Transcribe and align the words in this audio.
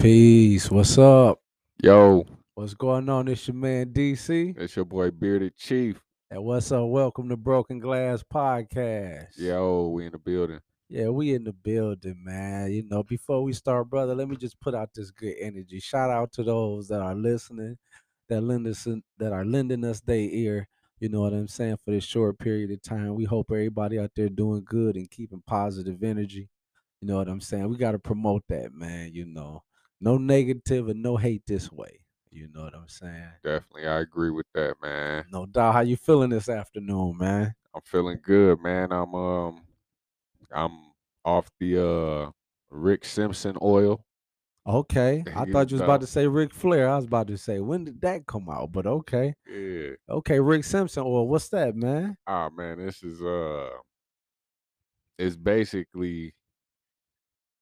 Peace. 0.00 0.70
What's 0.70 0.96
up? 0.96 1.40
Yo, 1.82 2.24
What's 2.54 2.72
going 2.72 3.06
on? 3.10 3.28
It's 3.28 3.46
your 3.46 3.54
man 3.54 3.92
DC. 3.92 4.56
it's 4.58 4.74
your 4.74 4.86
boy 4.86 5.10
Bearded 5.10 5.54
Chief. 5.58 6.00
And 6.30 6.42
what's 6.42 6.72
up? 6.72 6.88
Welcome 6.88 7.28
to 7.28 7.36
Broken 7.36 7.78
Glass 7.78 8.22
Podcast. 8.22 9.36
Yo, 9.36 9.88
we 9.88 10.06
in 10.06 10.12
the 10.12 10.18
building. 10.18 10.60
Yeah, 10.88 11.10
we 11.10 11.34
in 11.34 11.44
the 11.44 11.52
building, 11.52 12.16
man. 12.24 12.72
You 12.72 12.84
know, 12.88 13.02
before 13.02 13.42
we 13.42 13.52
start, 13.52 13.90
brother, 13.90 14.14
let 14.14 14.26
me 14.26 14.36
just 14.36 14.58
put 14.58 14.74
out 14.74 14.88
this 14.94 15.10
good 15.10 15.34
energy. 15.38 15.80
Shout 15.80 16.08
out 16.08 16.32
to 16.32 16.44
those 16.44 16.88
that 16.88 17.02
are 17.02 17.14
listening, 17.14 17.76
that 18.30 18.40
lend 18.40 18.66
us 18.68 18.88
that 19.18 19.32
are 19.34 19.44
lending 19.44 19.84
us 19.84 20.00
their 20.00 20.16
ear. 20.16 20.66
You 20.98 21.10
know 21.10 21.20
what 21.20 21.34
I'm 21.34 21.46
saying? 21.46 21.76
For 21.84 21.90
this 21.90 22.04
short 22.04 22.38
period 22.38 22.70
of 22.70 22.80
time. 22.80 23.16
We 23.16 23.24
hope 23.24 23.50
everybody 23.50 23.98
out 23.98 24.12
there 24.16 24.30
doing 24.30 24.62
good 24.64 24.96
and 24.96 25.10
keeping 25.10 25.42
positive 25.46 26.02
energy. 26.02 26.48
You 27.02 27.08
know 27.08 27.16
what 27.18 27.28
I'm 27.28 27.42
saying? 27.42 27.68
We 27.68 27.76
got 27.76 27.92
to 27.92 27.98
promote 27.98 28.44
that, 28.48 28.72
man. 28.72 29.10
You 29.12 29.26
know, 29.26 29.62
no 30.00 30.18
negative 30.18 30.88
and 30.88 31.02
no 31.02 31.16
hate 31.16 31.42
this 31.46 31.70
way. 31.70 32.04
You 32.30 32.48
know 32.52 32.62
what 32.62 32.74
I'm 32.74 32.88
saying? 32.88 33.30
Definitely, 33.42 33.86
I 33.86 34.00
agree 34.00 34.30
with 34.30 34.46
that, 34.54 34.76
man. 34.82 35.24
No 35.32 35.46
doubt. 35.46 35.72
How 35.72 35.80
you 35.80 35.96
feeling 35.96 36.30
this 36.30 36.48
afternoon, 36.48 37.18
man? 37.18 37.54
I'm 37.74 37.82
feeling 37.84 38.20
good, 38.22 38.60
man. 38.60 38.92
I'm 38.92 39.14
um, 39.14 39.66
I'm 40.52 40.92
off 41.24 41.50
the 41.58 41.84
uh 41.84 42.30
Rick 42.70 43.04
Simpson 43.04 43.56
oil. 43.60 44.04
Okay. 44.66 45.24
I 45.34 45.46
thought 45.46 45.70
you 45.70 45.74
was 45.74 45.80
about 45.80 46.02
to 46.02 46.06
say 46.06 46.26
Ric 46.26 46.52
Flair. 46.52 46.88
I 46.88 46.96
was 46.96 47.06
about 47.06 47.26
to 47.28 47.38
say, 47.38 47.58
when 47.60 47.84
did 47.84 48.00
that 48.02 48.26
come 48.26 48.48
out? 48.48 48.70
But 48.70 48.86
okay. 48.86 49.34
Yeah. 49.48 49.92
Okay, 50.08 50.38
Rick 50.38 50.64
Simpson. 50.64 51.04
Well, 51.04 51.26
what's 51.26 51.48
that, 51.48 51.74
man? 51.74 52.16
Ah, 52.26 52.48
man, 52.50 52.78
this 52.78 53.02
is 53.02 53.22
uh, 53.22 53.70
it's 55.18 55.36
basically 55.36 56.34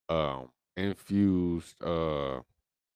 um 0.08 0.48
infused 0.78 1.82
uh 1.82 2.40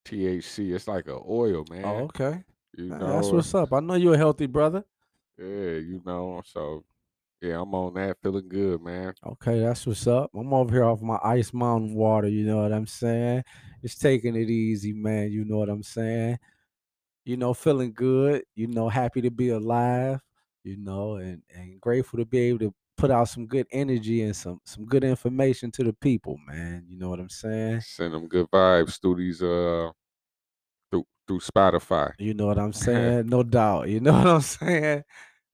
THC. 0.05 0.75
It's 0.75 0.89
like 0.89 1.07
a 1.09 1.19
oil, 1.29 1.65
man. 1.71 1.85
Oh, 1.85 1.99
okay. 2.05 2.43
You 2.77 2.87
know, 2.87 3.07
That's 3.07 3.29
what's 3.29 3.55
up. 3.55 3.73
I 3.73 3.81
know 3.81 3.95
you're 3.95 4.15
a 4.15 4.19
healthy 4.19 4.47
brother. 4.47 4.85
yeah, 5.39 5.45
you 5.77 6.01
know. 6.07 6.43
So 6.45 6.85
yeah, 7.41 7.61
I'm 7.61 7.75
on 7.75 7.95
that, 7.95 8.17
feeling 8.23 8.49
good, 8.49 8.81
man. 8.81 9.15
Okay, 9.27 9.59
that's 9.61 9.87
what's 9.87 10.07
up. 10.07 10.31
I'm 10.35 10.53
over 10.55 10.73
here 10.73 10.85
off 10.85 11.03
my 11.03 11.19
Ice 11.25 11.53
Mountain 11.53 11.95
water. 11.95 12.29
You 12.29 12.47
know 12.47 12.63
what 12.63 12.73
I'm 12.73 12.87
saying? 12.87 13.43
It's 13.83 13.97
taking 13.97 14.37
it 14.37 14.49
easy, 14.49 14.93
man. 14.93 15.31
You 15.33 15.45
know 15.45 15.59
what 15.59 15.69
I'm 15.69 15.83
saying? 15.83 16.39
You 17.25 17.37
know, 17.37 17.53
feeling 17.53 17.93
good. 17.93 18.45
You 18.55 18.69
know, 18.69 18.89
happy 18.89 19.21
to 19.23 19.31
be 19.31 19.51
alive. 19.51 20.21
You 20.65 20.77
know, 20.77 21.17
and 21.17 21.43
and 21.55 21.81
grateful 21.81 22.21
to 22.21 22.25
be 22.25 22.39
able 22.39 22.61
to 22.61 22.75
put 22.97 23.11
out 23.11 23.29
some 23.29 23.47
good 23.47 23.67
energy 23.73 24.23
and 24.23 24.35
some 24.37 24.61
some 24.65 24.87
good 24.87 25.05
information 25.05 25.71
to 25.73 25.85
the 25.85 25.93
people, 25.93 26.39
man. 26.47 26.85
You 26.89 26.97
know 26.99 27.09
what 27.11 27.21
I'm 27.21 27.29
saying? 27.31 27.81
Send 27.81 28.15
them 28.15 28.29
good 28.29 28.51
vibes 28.51 29.01
through 29.01 29.17
these 29.17 29.43
uh 29.43 29.91
through 30.91 31.05
through 31.27 31.41
Spotify. 31.41 32.13
You 32.19 32.35
know 32.35 32.47
what 32.47 32.59
I'm 32.59 32.73
saying? 32.87 33.27
No 33.29 33.43
doubt. 33.43 33.89
You 33.89 34.01
know 34.07 34.13
what 34.13 34.27
I'm 34.27 34.41
saying? 34.41 35.03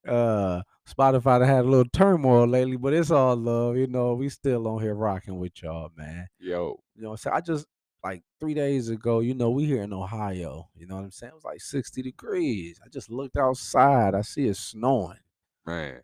Uh 0.07 0.63
Spotify 0.89 1.47
had 1.47 1.65
a 1.67 1.69
little 1.69 1.89
turmoil 1.93 2.47
lately, 2.47 2.77
but 2.77 2.95
it's 2.95 3.11
all 3.11 3.37
love. 3.37 3.77
You 3.77 3.87
know, 3.87 4.15
we 4.15 4.29
still 4.31 4.67
on 4.69 4.81
here 4.83 4.95
rocking 4.95 5.39
with 5.39 5.63
y'all, 5.63 5.91
man. 5.97 6.29
Yo, 6.39 6.81
You 6.95 7.03
know 7.03 7.11
what 7.11 7.15
I'm 7.15 7.19
saying? 7.19 7.37
I 7.37 7.41
just 7.43 7.67
like 8.03 8.23
three 8.41 8.55
days 8.55 8.89
ago, 8.89 9.21
you 9.21 9.35
know, 9.35 9.51
we 9.51 9.67
here 9.67 9.83
in 9.83 9.93
Ohio. 9.93 10.71
You 10.75 10.87
know 10.87 10.97
what 10.97 11.05
I'm 11.05 11.11
saying? 11.11 11.33
It 11.33 11.35
was 11.35 11.45
like 11.45 11.61
60 11.61 12.01
degrees. 12.03 12.81
I 12.85 12.89
just 12.89 13.11
looked 13.11 13.37
outside. 13.37 14.15
I 14.15 14.23
see 14.23 14.47
it 14.47 14.57
snowing. 14.57 15.19
man, 15.67 16.03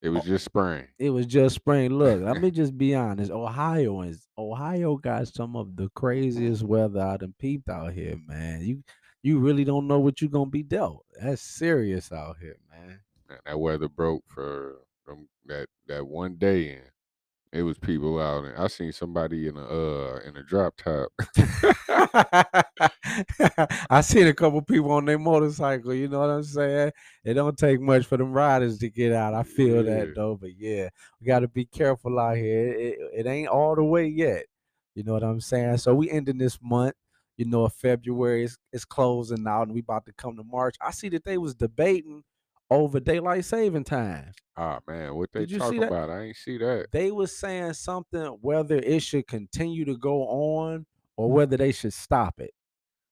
it 0.00 0.10
was 0.10 0.24
just 0.24 0.44
spring. 0.44 0.86
It 0.98 1.10
was 1.10 1.26
just 1.26 1.56
spring. 1.56 1.90
Look, 1.90 2.20
let 2.22 2.40
me 2.40 2.50
just 2.50 2.76
be 2.78 2.94
honest. 2.94 3.30
Ohio 3.30 3.92
Ohioans, 3.92 4.28
Ohio 4.38 4.96
got 4.96 5.28
some 5.28 5.56
of 5.56 5.76
the 5.76 5.88
craziest 5.94 6.62
weather 6.62 7.00
I 7.00 7.16
done 7.16 7.34
peeped 7.38 7.68
out 7.68 7.92
here, 7.92 8.18
man. 8.26 8.62
You 8.62 8.82
you 9.22 9.40
really 9.40 9.64
don't 9.64 9.88
know 9.88 9.98
what 9.98 10.20
you're 10.20 10.30
gonna 10.30 10.50
be 10.50 10.62
dealt. 10.62 11.04
That's 11.20 11.42
serious 11.42 12.12
out 12.12 12.36
here, 12.40 12.58
man. 12.70 13.00
Man, 13.28 13.38
that 13.44 13.58
weather 13.58 13.88
broke 13.88 14.24
for 14.28 14.76
from 15.04 15.28
that 15.46 15.68
that 15.88 16.06
one 16.06 16.36
day 16.36 16.74
and 16.74 16.90
it 17.52 17.62
was 17.62 17.78
people 17.78 18.20
out 18.20 18.44
and 18.44 18.56
I 18.56 18.66
seen 18.68 18.92
somebody 18.92 19.48
in 19.48 19.56
a 19.56 19.64
uh 19.64 20.20
in 20.26 20.36
a 20.36 20.42
drop 20.42 20.74
top. 20.76 21.10
I 23.90 24.00
seen 24.02 24.26
a 24.26 24.34
couple 24.34 24.60
people 24.62 24.90
on 24.92 25.04
their 25.04 25.18
motorcycle. 25.18 25.94
You 25.94 26.08
know 26.08 26.20
what 26.20 26.30
I'm 26.30 26.42
saying? 26.42 26.92
It 27.24 27.34
don't 27.34 27.56
take 27.56 27.80
much 27.80 28.06
for 28.06 28.16
them 28.16 28.32
riders 28.32 28.78
to 28.78 28.90
get 28.90 29.12
out. 29.12 29.34
I 29.34 29.42
feel 29.42 29.76
Yeah. 29.84 30.04
that 30.04 30.14
though, 30.14 30.36
but 30.40 30.56
yeah, 30.58 30.88
we 31.20 31.26
got 31.26 31.40
to 31.40 31.48
be 31.48 31.64
careful 31.64 32.18
out 32.18 32.36
here. 32.36 32.68
It, 32.68 32.80
it, 32.80 32.98
it 33.20 33.26
ain't 33.26 33.48
all 33.48 33.74
the 33.74 33.84
way 33.84 34.06
yet. 34.06 34.44
You 34.94 35.04
know 35.04 35.12
what 35.14 35.22
I'm 35.22 35.40
saying? 35.40 35.78
So 35.78 35.94
we 35.94 36.10
ending 36.10 36.38
this 36.38 36.58
month. 36.62 36.94
You 37.36 37.44
know, 37.44 37.68
February 37.68 38.42
is, 38.44 38.58
is 38.72 38.84
closing 38.84 39.46
out, 39.46 39.62
and 39.68 39.72
we 39.72 39.78
about 39.80 40.06
to 40.06 40.12
come 40.14 40.36
to 40.36 40.42
March. 40.42 40.74
I 40.80 40.90
see 40.90 41.08
that 41.10 41.24
they 41.24 41.38
was 41.38 41.54
debating 41.54 42.24
over 42.70 43.00
daylight 43.00 43.44
saving 43.44 43.84
time. 43.84 44.32
Ah 44.56 44.80
man, 44.86 45.14
what 45.14 45.30
they 45.32 45.40
Did 45.40 45.52
you 45.52 45.60
see 45.60 45.78
about? 45.78 46.10
I 46.10 46.22
ain't 46.24 46.36
see 46.36 46.58
that. 46.58 46.86
They 46.90 47.10
was 47.10 47.36
saying 47.36 47.74
something 47.74 48.38
whether 48.40 48.76
it 48.76 49.02
should 49.02 49.26
continue 49.26 49.84
to 49.84 49.96
go 49.96 50.22
on 50.24 50.86
or 51.16 51.30
whether 51.30 51.56
they 51.56 51.72
should 51.72 51.92
stop 51.92 52.40
it. 52.40 52.52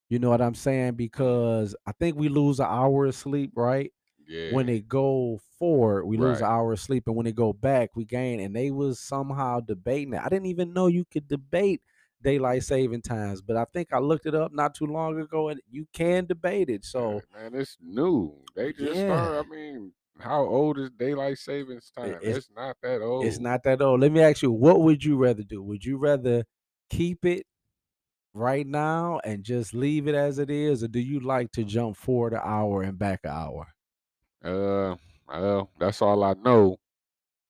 You 0.09 0.19
know 0.19 0.31
what 0.31 0.41
I'm 0.43 0.55
saying? 0.55 0.94
Because 0.94 1.75
I 1.87 1.93
think 1.93 2.17
we 2.17 2.28
lose 2.28 2.61
an 2.61 2.67
hour 2.69 3.06
of 3.06 3.15
sleep, 3.15 3.53
right? 3.55 3.93
Yeah. 4.28 4.53
When 4.53 4.67
they 4.67 4.81
go 4.81 5.41
forward, 5.59 6.06
we 6.06 6.17
lose 6.17 6.38
an 6.38 6.47
hour 6.47 6.73
of 6.73 6.81
sleep, 6.81 7.05
and 7.06 7.15
when 7.17 7.25
they 7.27 7.33
go 7.33 7.53
back, 7.53 7.91
we 7.94 8.05
gain. 8.05 8.41
And 8.41 8.55
they 8.55 8.71
was 8.71 8.99
somehow 8.99 9.61
debating 9.61 10.15
it. 10.15 10.21
I 10.25 10.28
didn't 10.28 10.47
even 10.47 10.73
know 10.73 10.88
you 10.88 11.05
could 11.05 11.28
debate 11.28 11.81
daylight 12.22 12.62
saving 12.65 13.03
times, 13.03 13.43
but 13.43 13.56
I 13.56 13.65
think 13.72 13.93
I 13.93 13.99
looked 13.99 14.27
it 14.27 14.34
up 14.34 14.53
not 14.53 14.75
too 14.75 14.87
long 14.87 15.21
ago, 15.21 15.49
and 15.49 15.60
you 15.69 15.87
can 15.93 16.27
debate 16.27 16.71
it. 16.71 16.84
So 16.84 17.21
man, 17.32 17.54
it's 17.54 17.77
new. 17.81 18.44
They 18.54 18.72
just 18.72 19.00
started. 19.00 19.38
I 19.38 19.43
mean, 19.49 19.93
how 20.19 20.44
old 20.44 20.78
is 20.78 20.91
daylight 20.91 21.38
savings 21.38 21.91
time? 21.91 22.19
it's- 22.22 22.37
It's, 22.37 22.50
not 22.50 22.76
that 22.82 23.03
old. 23.03 23.26
It's 23.26 23.38
not 23.38 23.62
that 23.65 23.82
old. 23.82 24.00
Let 24.00 24.12
me 24.12 24.21
ask 24.21 24.43
you, 24.43 24.50
what 24.53 24.81
would 24.81 25.05
you 25.05 25.16
rather 25.16 25.43
do? 25.43 25.62
Would 25.62 25.84
you 25.84 25.99
rather 25.99 26.44
keep 26.91 27.25
it 27.25 27.47
right 28.34 28.66
now 28.66 29.21
and 29.25 29.44
just 29.44 29.75
leave 29.75 30.09
it 30.09 30.15
as 30.15 30.38
it 30.38 30.50
is, 30.50 30.82
or 30.84 30.88
do 30.88 31.00
you 31.00 31.21
like 31.21 31.53
to 31.53 31.65
jump 31.65 31.97
forward 31.97 32.34
an 32.34 32.43
hour 32.44 32.82
and 32.82 32.99
back 32.99 33.21
an 33.25 33.31
hour? 33.31 33.69
Uh, 34.43 34.97
well, 35.28 35.71
that's 35.78 36.00
all 36.03 36.22
I 36.25 36.34
know. 36.34 36.76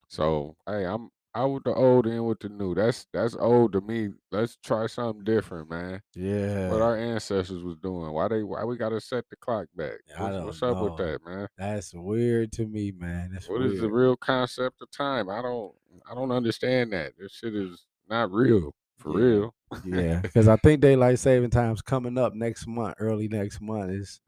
So, 0.09 0.57
hey, 0.67 0.85
I'm 0.85 1.11
out 1.37 1.49
with 1.49 1.63
the 1.63 1.73
old 1.73 2.07
and 2.07 2.25
with 2.25 2.39
the 2.39 2.49
new. 2.49 2.73
That's 2.75 3.05
that's 3.13 3.35
old 3.35 3.73
to 3.73 3.81
me. 3.81 4.09
Let's 4.31 4.57
try 4.63 4.87
something 4.87 5.23
different, 5.23 5.69
man. 5.69 6.01
Yeah. 6.15 6.71
What 6.71 6.81
our 6.81 6.97
ancestors 6.97 7.63
was 7.63 7.77
doing. 7.77 8.11
Why 8.11 8.27
they 8.27 8.43
why 8.43 8.63
we 8.63 8.77
gotta 8.77 8.99
set 8.99 9.25
the 9.29 9.35
clock 9.35 9.67
back? 9.75 9.99
What's, 10.17 10.43
what's 10.45 10.63
up 10.63 10.81
with 10.81 10.97
that, 10.97 11.19
man? 11.25 11.47
That's 11.57 11.93
weird 11.93 12.51
to 12.53 12.65
me, 12.65 12.91
man. 12.91 13.29
That's 13.33 13.47
What 13.47 13.59
weird. 13.59 13.73
is 13.73 13.81
the 13.81 13.89
real 13.91 14.15
concept 14.17 14.81
of 14.81 14.89
time? 14.91 15.29
I 15.29 15.41
don't 15.41 15.73
I 16.09 16.15
don't 16.15 16.31
understand 16.31 16.91
that. 16.93 17.13
This 17.19 17.33
shit 17.33 17.55
is 17.55 17.85
not 18.09 18.31
real. 18.31 18.73
For 18.97 19.11
Yeah. 19.19 19.25
real. 19.25 19.55
yeah, 19.85 20.19
because 20.21 20.47
I 20.47 20.55
think 20.57 20.81
daylight 20.81 21.19
saving 21.19 21.51
time's 21.51 21.81
coming 21.81 22.17
up 22.17 22.33
next 22.33 22.65
month, 22.67 22.95
early 22.99 23.27
next 23.27 23.61
month. 23.61 23.91
It's 23.91 24.19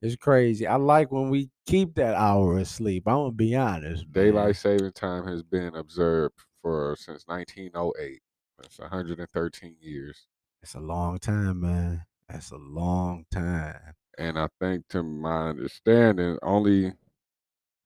it's 0.00 0.14
crazy. 0.16 0.66
I 0.66 0.76
like 0.76 1.10
when 1.10 1.28
we 1.30 1.50
keep 1.66 1.94
that 1.96 2.14
hour 2.14 2.58
of 2.58 2.68
sleep. 2.68 3.04
I'm 3.06 3.14
gonna 3.14 3.32
be 3.32 3.56
honest. 3.56 4.04
man. 4.04 4.12
Daylight 4.26 4.56
saving 4.56 4.92
time 4.92 5.26
has 5.26 5.42
been 5.42 5.74
observed 5.74 6.34
for 6.68 6.96
since 6.98 7.24
1908. 7.26 8.20
That's 8.60 8.78
113 8.78 9.76
years. 9.80 10.26
It's 10.62 10.74
a 10.74 10.80
long 10.80 11.18
time, 11.18 11.60
man. 11.62 12.04
That's 12.28 12.50
a 12.50 12.56
long 12.56 13.24
time. 13.30 13.94
And 14.18 14.38
I 14.38 14.48
think 14.60 14.86
to 14.88 15.02
my 15.02 15.48
understanding, 15.50 16.36
only 16.42 16.92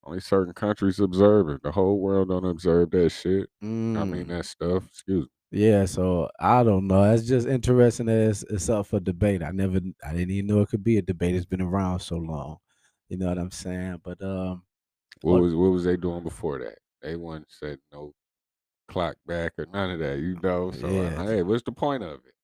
only 0.05 0.19
certain 0.21 0.53
countries 0.53 0.99
observe 0.99 1.49
it. 1.51 1.63
The 1.63 1.71
whole 1.71 2.01
world 2.01 2.31
don't 2.31 2.45
observe 2.47 2.91
that 2.91 3.11
shit. 3.11 3.49
I 3.63 3.67
mean 3.67 4.25
Mm. 4.25 4.29
that 4.29 4.47
stuff. 4.47 4.85
Excuse 4.89 5.29
me. 5.53 5.61
Yeah, 5.61 5.85
so 5.85 6.29
I 6.41 6.65
don't 6.65 6.89
know. 6.89 7.05
It's 7.13 7.29
just 7.29 7.47
interesting 7.47 8.09
it's, 8.09 8.43
it's 8.51 8.69
up 8.69 8.87
for 8.87 8.99
debate. 8.99 9.43
I 9.45 9.51
never, 9.53 9.79
I 10.05 10.13
didn't 10.13 10.31
even 10.31 10.47
know 10.49 10.63
it 10.63 10.71
could 10.71 10.83
be 10.83 10.97
a 10.97 11.03
debate. 11.03 11.37
It's 11.37 11.45
been 11.47 11.61
around 11.63 12.01
so 12.01 12.17
long. 12.17 12.57
You 13.11 13.19
know 13.19 13.29
what 13.29 13.39
I'm 13.39 13.51
saying? 13.53 14.01
But 14.03 14.21
um, 14.23 14.65
What 15.21 15.35
What- 15.35 15.43
was 15.43 15.55
what 15.55 15.71
was 15.71 15.85
they 15.85 15.97
doing 15.97 16.25
before 16.25 16.59
that? 16.61 16.79
They 17.03 17.15
one 17.17 17.45
said 17.49 17.79
no 17.93 18.13
clock 18.93 19.17
back 19.27 19.53
or 19.59 19.67
none 19.73 19.91
of 19.91 19.99
that, 20.01 20.19
you 20.19 20.39
know. 20.43 20.71
So 20.73 20.87
uh, 20.87 20.91
Yeah. 20.91 21.25
hey, 21.25 21.43
what's 21.43 21.63
the 21.65 21.73
point 21.73 22.03
of 22.03 22.21
it? 22.27 22.35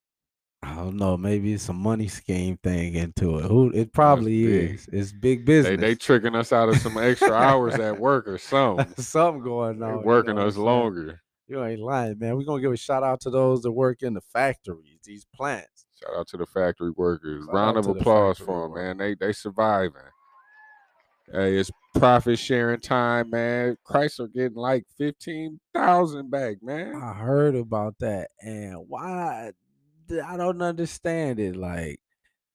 I 0.62 0.74
don't 0.74 0.96
know. 0.96 1.16
Maybe 1.16 1.52
it's 1.52 1.68
a 1.68 1.72
money 1.72 2.08
scheme 2.08 2.56
thing 2.64 2.94
into 2.94 3.38
it. 3.38 3.44
Who? 3.44 3.70
It 3.72 3.92
probably 3.92 4.44
is. 4.44 4.88
It's 4.92 5.12
big 5.12 5.44
business. 5.44 5.80
they 5.80 5.94
tricking 5.94 6.34
us 6.34 6.52
out 6.52 6.68
of 6.68 6.78
some 6.78 6.98
extra 6.98 7.32
hours 7.32 7.74
at 7.74 7.98
work 8.00 8.26
or 8.26 8.38
something. 8.38 8.92
Something 8.98 9.42
going 9.44 9.80
on. 9.82 9.88
you 9.90 9.94
know 9.96 10.02
working 10.04 10.34
what 10.34 10.42
I'm 10.42 10.48
us 10.48 10.56
longer. 10.56 11.20
You 11.46 11.64
ain't 11.64 11.80
lying, 11.80 12.18
man. 12.18 12.36
We're 12.36 12.44
gonna 12.44 12.60
give 12.60 12.72
a 12.72 12.76
shout 12.76 13.04
out 13.04 13.20
to 13.22 13.30
those 13.30 13.62
that 13.62 13.72
work 13.72 14.02
in 14.02 14.14
the 14.14 14.20
factories, 14.20 14.98
these 15.04 15.24
plants. 15.32 15.86
Shout 16.02 16.14
out 16.14 16.28
to 16.28 16.36
the 16.36 16.44
factory 16.46 16.90
workers. 16.90 17.44
Shout 17.46 17.54
Round 17.54 17.76
of 17.78 17.86
applause 17.86 18.38
for 18.38 18.68
them, 18.68 18.74
man. 18.76 18.98
They 18.98 19.14
they 19.14 19.32
surviving. 19.32 19.92
Hey, 21.32 21.56
it's 21.56 21.70
profit 21.94 22.38
sharing 22.38 22.80
time, 22.80 23.30
man. 23.30 23.76
Chrysler 23.86 24.32
getting 24.32 24.56
like 24.56 24.84
fifteen 24.96 25.60
thousand 25.75 26.30
back, 26.30 26.56
man. 26.62 26.94
I 26.96 27.12
heard 27.12 27.54
about 27.54 27.94
that. 28.00 28.28
And 28.40 28.76
why 28.88 29.52
I 30.26 30.36
don't 30.36 30.62
understand 30.62 31.38
it. 31.38 31.54
Like 31.56 32.00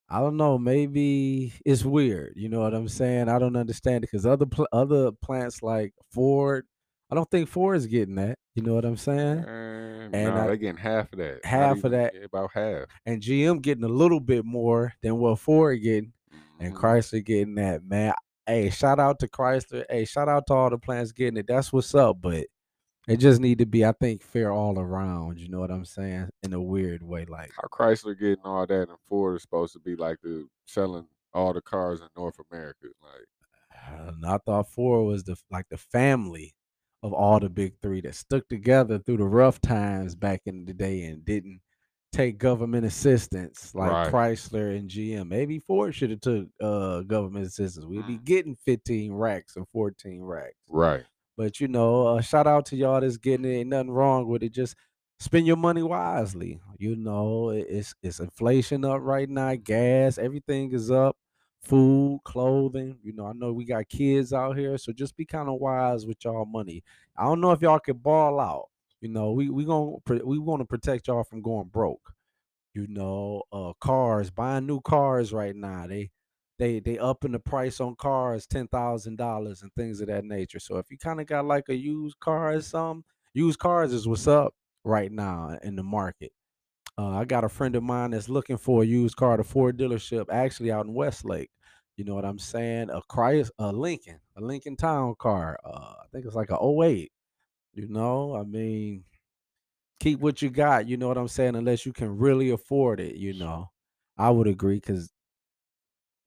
I 0.10 0.20
don't 0.20 0.38
know, 0.38 0.58
maybe 0.58 1.54
it's 1.66 1.86
weird. 1.86 2.34
You 2.36 2.50
know 2.50 2.62
what 2.62 2.74
I'm 2.74 2.88
saying? 2.88 3.30
I 3.30 3.40
don't 3.40 3.56
understand 3.56 3.98
it 4.04 4.12
because 4.12 4.26
other 4.26 4.46
pl- 4.46 4.68
other 4.72 5.12
plants 5.12 5.62
like 5.62 5.94
Ford, 6.12 6.66
I 7.12 7.16
don't 7.16 7.30
think 7.30 7.50
Ford 7.50 7.78
is 7.78 7.86
getting 7.88 8.16
that. 8.16 8.38
You 8.56 8.64
know 8.64 8.74
what 8.76 8.86
I'm 8.86 8.98
saying? 8.98 9.46
And 9.48 10.16
And 10.16 10.36
no, 10.36 10.42
I, 10.44 10.48
they 10.48 10.58
getting 10.58 10.78
half 10.78 11.12
of 11.14 11.20
that. 11.20 11.40
Not 11.44 11.46
half 11.46 11.84
of 11.84 11.92
that, 11.92 12.14
about 12.24 12.52
half. 12.54 12.86
and 13.06 13.22
GM 13.22 13.62
getting 13.62 13.84
a 13.84 13.88
little 13.90 14.20
bit 14.20 14.46
more 14.46 14.94
than 15.04 15.18
what 15.18 15.40
Ford 15.40 15.82
getting, 15.82 16.14
and 16.60 16.74
Mhm. 16.74 16.78
Chrysler 16.80 17.24
getting 17.26 17.56
that. 17.56 17.84
Man, 17.84 18.14
hey, 18.48 18.70
shout 18.70 19.00
out 19.00 19.20
to 19.20 19.28
Chrysler. 19.28 19.86
Hey, 19.90 20.06
shout 20.06 20.30
out 20.30 20.48
to 20.48 20.54
all 20.54 20.70
the 20.70 20.78
plants 20.78 21.12
getting 21.12 21.38
it. 21.38 21.48
That's 21.48 21.74
what's 21.74 21.96
up. 21.96 22.18
But 22.22 22.46
it 23.08 23.18
just 23.18 23.42
need 23.42 23.60
to 23.60 23.66
be, 23.66 23.86
I 23.86 23.92
think, 23.92 24.24
fair 24.24 24.52
all 24.52 24.80
around. 24.80 25.40
You 25.40 25.50
know 25.50 25.60
what 25.60 25.72
I'm 25.72 25.86
saying? 25.86 26.30
In 26.44 26.54
a 26.54 26.62
weird 26.62 27.04
way, 27.04 27.26
like. 27.26 27.52
How 27.56 27.68
Chrysler 27.68 28.20
getting 28.20 28.46
all 28.46 28.66
that 28.66 28.90
and 28.90 28.98
Ford 29.08 29.36
is 29.36 29.42
supposed 29.42 29.74
to 29.74 29.80
be 29.80 29.96
like 29.96 30.18
the 30.24 30.48
selling 30.66 31.08
all 31.34 31.54
the 31.54 31.62
cars 31.62 32.02
in 32.02 32.08
North 32.16 32.36
America. 32.52 32.88
Like 33.02 33.28
Uh, 33.88 34.12
and 34.14 34.26
I 34.26 34.38
thought 34.38 34.70
Ford 34.70 35.08
was 35.08 35.24
the 35.24 35.36
like 35.52 35.68
the 35.70 35.78
family 35.78 36.56
of 37.02 37.14
all 37.14 37.40
the 37.40 37.50
big 37.50 37.74
three 37.82 38.02
that 38.02 38.16
stuck 38.16 38.48
together 38.48 39.00
through 39.00 39.18
the 39.18 39.26
rough 39.26 39.60
times 39.60 40.16
back 40.16 40.42
in 40.46 40.66
the 40.66 40.74
day 40.74 41.04
and 41.04 41.26
didn't 41.26 41.60
take 42.14 42.38
government 42.38 42.86
assistance 42.86 43.74
like 43.76 43.92
Right. 43.92 44.08
Chrysler 44.12 44.78
and 44.78 44.90
GM. 44.90 45.28
Maybe 45.28 45.60
Ford 45.60 45.94
should 45.94 46.12
have 46.12 46.22
took 46.22 46.48
uh, 46.62 47.02
government 47.02 47.46
assistance. 47.48 47.86
We'd 47.86 48.08
be 48.08 48.18
Mm. 48.20 48.24
getting 48.24 48.56
15 48.56 49.14
racks 49.14 49.56
and 49.58 49.68
14 49.70 50.22
racks. 50.22 50.56
right. 50.70 51.04
But 51.36 51.60
you 51.60 51.68
know, 51.68 52.06
uh, 52.08 52.22
shout 52.22 52.46
out 52.46 52.68
to 52.68 52.76
y'all 52.76 53.02
that's 53.02 53.18
getting 53.18 53.46
it. 53.46 53.56
Ain't 53.58 53.70
nothing 53.70 53.90
wrong 53.92 54.28
with 54.28 54.44
it. 54.44 54.52
Just 54.54 54.76
spend 55.20 55.48
your 55.48 55.58
money 55.58 55.82
wisely. 55.82 56.62
You 56.78 56.96
know, 56.96 57.50
it's 57.50 57.96
it's 58.04 58.20
inflation 58.20 58.86
up 58.86 59.02
right 59.02 59.28
now. 59.28 59.56
Gas, 59.56 60.20
everything 60.20 60.72
is 60.74 60.92
up. 60.92 61.18
Food, 61.64 62.20
clothing. 62.24 63.00
You 63.02 63.14
know, 63.14 63.26
I 63.26 63.34
know 63.34 63.52
we 63.54 63.66
got 63.66 63.90
kids 63.90 64.32
out 64.34 64.58
here, 64.58 64.78
so 64.78 64.92
just 64.94 65.16
be 65.18 65.26
kind 65.26 65.50
of 65.50 65.60
wise 65.60 66.06
with 66.06 66.24
y'all 66.24 66.46
money. 66.46 66.84
I 67.18 67.24
don't 67.24 67.42
know 67.42 67.52
if 67.52 67.62
y'all 67.64 67.80
can 67.80 67.98
ball 67.98 68.40
out. 68.40 68.70
You 69.04 69.10
know, 69.12 69.34
we 69.34 69.50
we 69.50 69.66
gonna 69.66 69.98
we 70.26 70.40
want 70.40 70.62
to 70.62 70.66
protect 70.66 71.10
y'all 71.10 71.26
from 71.26 71.44
going 71.44 71.70
broke 71.70 72.14
you 72.76 72.88
know 72.90 73.44
uh 73.52 73.74
cars 73.82 74.32
buying 74.32 74.66
new 74.68 74.82
cars 74.82 75.34
right 75.34 75.56
now 75.56 75.88
they 75.88 76.12
they 76.60 76.80
they 76.80 76.98
upping 76.98 77.34
the 77.34 77.40
price 77.40 77.82
on 77.82 77.96
cars 77.96 78.48
ten 78.48 78.68
thousand 78.68 79.18
dollars 79.18 79.64
and 79.64 79.72
things 79.76 80.02
of 80.02 80.08
that 80.08 80.26
nature 80.26 80.60
so 80.60 80.78
if 80.78 80.92
you 80.92 80.98
kind 80.98 81.22
of 81.22 81.28
got 81.28 81.46
like 81.46 81.70
a 81.70 81.76
used 81.76 82.20
car 82.20 82.54
or 82.54 82.62
something 82.62 83.04
used 83.36 83.60
cars 83.60 83.94
is 83.94 84.08
what's 84.08 84.28
up 84.28 84.56
right 84.86 85.12
now 85.12 85.58
in 85.64 85.76
the 85.78 85.84
market 85.84 86.32
uh, 87.00 87.10
i 87.10 87.26
got 87.26 87.46
a 87.46 87.50
friend 87.50 87.76
of 87.76 87.84
mine 87.84 88.12
that's 88.12 88.30
looking 88.30 88.58
for 88.58 88.84
a 88.84 88.88
used 88.88 89.18
car 89.18 89.36
at 89.36 89.42
a 89.42 89.46
ford 89.46 89.78
dealership 89.78 90.26
actually 90.32 90.72
out 90.72 90.86
in 90.86 90.94
westlake 90.96 91.52
you 91.98 92.06
know 92.06 92.16
what 92.16 92.26
i'm 92.26 92.40
saying 92.40 92.90
a 92.92 93.02
Chrys, 93.10 93.52
a 93.60 93.72
lincoln 93.72 94.20
a 94.38 94.42
lincoln 94.42 94.78
town 94.78 95.16
car 95.20 95.60
uh 95.66 95.96
i 96.04 96.06
think 96.14 96.26
it's 96.26 96.36
like 96.36 96.52
a 96.52 96.60
'08. 96.60 97.13
You 97.74 97.88
know 97.88 98.36
i 98.36 98.44
mean 98.44 99.04
keep 100.04 100.20
what 100.20 100.42
you 100.42 100.50
got, 100.50 100.88
you 100.88 100.98
know 100.98 101.08
what 101.08 101.18
I'm 101.18 101.30
saying, 101.30 101.56
unless 101.56 101.86
you 101.86 101.94
can 101.94 102.18
really 102.18 102.50
afford 102.50 103.00
it, 103.00 103.16
you 103.16 103.34
know. 103.34 103.70
I 104.18 104.30
would 104.30 104.48
agree 104.48 104.76
because 104.76 105.12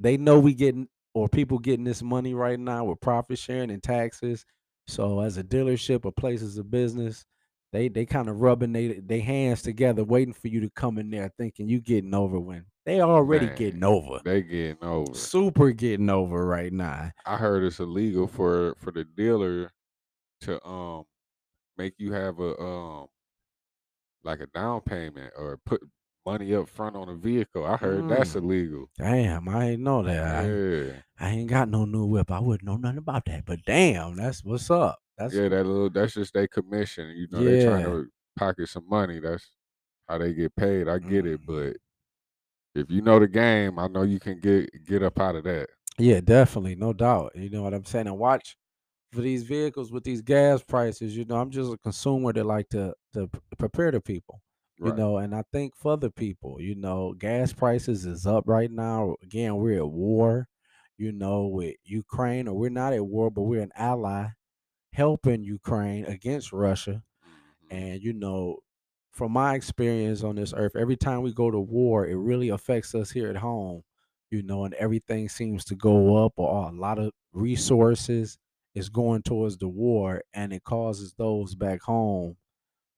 they 0.00 0.16
know 0.16 0.40
we 0.40 0.54
getting 0.54 0.88
or 1.14 1.28
people 1.28 1.58
getting 1.58 1.84
this 1.84 2.02
money 2.02 2.34
right 2.34 2.58
now 2.58 2.84
with 2.84 3.00
profit 3.00 3.38
sharing 3.38 3.70
and 3.70 3.82
taxes. 3.82 4.44
So 4.88 5.20
as 5.20 5.36
a 5.36 5.44
dealership 5.44 6.04
or 6.04 6.12
places 6.12 6.58
of 6.58 6.70
business, 6.70 7.24
they 7.72 7.88
they 7.88 8.06
kind 8.06 8.28
of 8.28 8.40
rubbing 8.40 8.72
they 8.72 8.94
they 8.94 9.20
hands 9.20 9.62
together, 9.62 10.04
waiting 10.04 10.34
for 10.34 10.48
you 10.48 10.60
to 10.60 10.70
come 10.70 10.98
in 10.98 11.10
there 11.10 11.30
thinking 11.36 11.68
you 11.68 11.80
getting 11.80 12.14
over 12.14 12.40
when 12.40 12.64
they 12.86 13.00
already 13.00 13.46
Man, 13.46 13.56
getting 13.56 13.84
over. 13.84 14.20
They 14.24 14.42
getting 14.42 14.82
over. 14.82 15.14
Super 15.14 15.70
getting 15.72 16.08
over 16.08 16.46
right 16.46 16.72
now. 16.72 17.10
I 17.26 17.36
heard 17.36 17.62
it's 17.62 17.78
illegal 17.78 18.26
for 18.26 18.74
for 18.78 18.90
the 18.90 19.04
dealer 19.04 19.70
to 20.42 20.64
um 20.66 21.04
make 21.78 21.94
you 21.98 22.12
have 22.12 22.38
a 22.40 22.58
um 22.60 23.06
like 24.24 24.40
a 24.40 24.46
down 24.48 24.80
payment 24.80 25.32
or 25.36 25.58
put 25.64 25.82
money 26.24 26.54
up 26.54 26.68
front 26.68 26.96
on 26.96 27.08
a 27.08 27.14
vehicle. 27.14 27.64
I 27.64 27.76
heard 27.76 28.08
that's 28.08 28.34
Mm, 28.34 28.36
illegal. 28.36 28.90
damn, 28.98 29.48
I 29.48 29.70
ain't 29.70 29.82
know 29.82 30.02
that. 30.02 30.24
I, 30.24 30.44
Yeah. 30.48 30.92
I 31.18 31.30
ain't 31.30 31.48
got 31.50 31.68
no 31.68 31.84
new 31.84 32.06
whip. 32.06 32.30
I 32.30 32.40
wouldn't 32.40 32.64
know 32.66 32.76
nothing 32.76 32.98
about 32.98 33.24
that. 33.26 33.44
But 33.44 33.60
damn, 33.64 34.16
that's 34.16 34.44
what's 34.44 34.70
up. 34.70 34.98
That's 35.16 35.34
Yeah, 35.34 35.48
that 35.48 35.64
little 35.64 35.90
that's 35.90 36.14
just 36.14 36.34
their 36.34 36.48
commission. 36.48 37.10
You 37.16 37.28
know, 37.30 37.44
they 37.44 37.56
trying 37.56 37.82
to 37.82 38.06
pocket 38.36 38.68
some 38.68 38.88
money. 38.88 39.20
That's 39.20 39.48
how 40.08 40.18
they 40.18 40.34
get 40.34 40.54
paid. 40.56 40.88
I 40.88 40.98
get 40.98 41.26
it, 41.26 41.40
Mm. 41.42 41.46
but 41.46 41.76
if 42.74 42.90
you 42.90 43.02
know 43.02 43.18
the 43.18 43.28
game, 43.28 43.78
I 43.78 43.88
know 43.88 44.02
you 44.02 44.20
can 44.20 44.40
get 44.40 44.70
get 44.86 45.02
up 45.02 45.18
out 45.20 45.36
of 45.36 45.44
that. 45.44 45.68
Yeah, 45.98 46.20
definitely, 46.20 46.74
no 46.74 46.92
doubt. 46.92 47.32
You 47.34 47.48
know 47.50 47.62
what 47.62 47.74
I'm 47.74 47.84
saying? 47.84 48.06
And 48.06 48.18
watch 48.18 48.56
for 49.12 49.20
these 49.20 49.42
vehicles 49.44 49.92
with 49.92 50.04
these 50.04 50.22
gas 50.22 50.62
prices. 50.62 51.16
You 51.16 51.24
know, 51.24 51.36
I'm 51.36 51.50
just 51.50 51.72
a 51.72 51.78
consumer 51.78 52.32
that 52.32 52.44
like 52.44 52.68
to 52.70 52.94
to 53.14 53.28
prepare 53.58 53.90
the 53.90 54.00
people. 54.00 54.42
You 54.78 54.92
know, 54.92 55.16
and 55.18 55.34
I 55.34 55.42
think 55.52 55.74
for 55.76 55.96
the 55.96 56.10
people, 56.10 56.60
you 56.60 56.74
know, 56.74 57.14
gas 57.14 57.52
prices 57.52 58.04
is 58.06 58.26
up 58.26 58.44
right 58.46 58.70
now. 58.70 59.16
Again, 59.22 59.56
we're 59.56 59.78
at 59.78 59.88
war. 59.90 60.48
You 60.98 61.12
know, 61.12 61.46
with 61.48 61.76
Ukraine, 61.84 62.48
or 62.48 62.54
we're 62.58 62.70
not 62.70 62.94
at 62.94 63.06
war, 63.06 63.30
but 63.30 63.42
we're 63.42 63.62
an 63.62 63.72
ally 63.76 64.28
helping 64.92 65.44
Ukraine 65.44 66.04
against 66.06 66.52
Russia. 66.52 67.02
Mhm. 67.24 67.70
And 67.70 68.02
you 68.02 68.12
know, 68.12 68.58
from 69.12 69.32
my 69.32 69.54
experience 69.54 70.22
on 70.22 70.36
this 70.36 70.52
earth, 70.56 70.76
every 70.76 70.96
time 70.96 71.22
we 71.22 71.32
go 71.32 71.50
to 71.50 71.60
war, 71.60 72.06
it 72.06 72.16
really 72.16 72.48
affects 72.50 72.94
us 72.94 73.10
here 73.10 73.28
at 73.30 73.36
home. 73.36 73.82
You 74.30 74.42
know, 74.42 74.64
and 74.64 74.74
everything 74.74 75.28
seems 75.28 75.64
to 75.66 75.76
go 75.76 76.24
up, 76.24 76.34
or 76.36 76.68
a 76.68 76.72
lot 76.72 76.98
of 76.98 77.12
resources 77.32 78.38
is 78.76 78.88
going 78.90 79.22
towards 79.22 79.56
the 79.56 79.66
war, 79.68 80.22
and 80.34 80.52
it 80.52 80.62
causes 80.62 81.14
those 81.14 81.54
back 81.56 81.80
home 81.82 82.36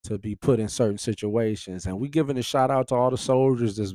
to 0.05 0.19
be 0.19 0.35
put 0.35 0.61
in 0.61 0.69
certain 0.69 0.99
situations. 0.99 1.87
And 1.87 1.99
we 2.01 2.09
giving 2.09 2.37
a 2.37 2.43
shout 2.43 2.71
out 2.71 2.89
to 2.89 2.97
all 2.97 3.11
the 3.11 3.17
soldiers 3.19 3.77
that's 3.77 3.95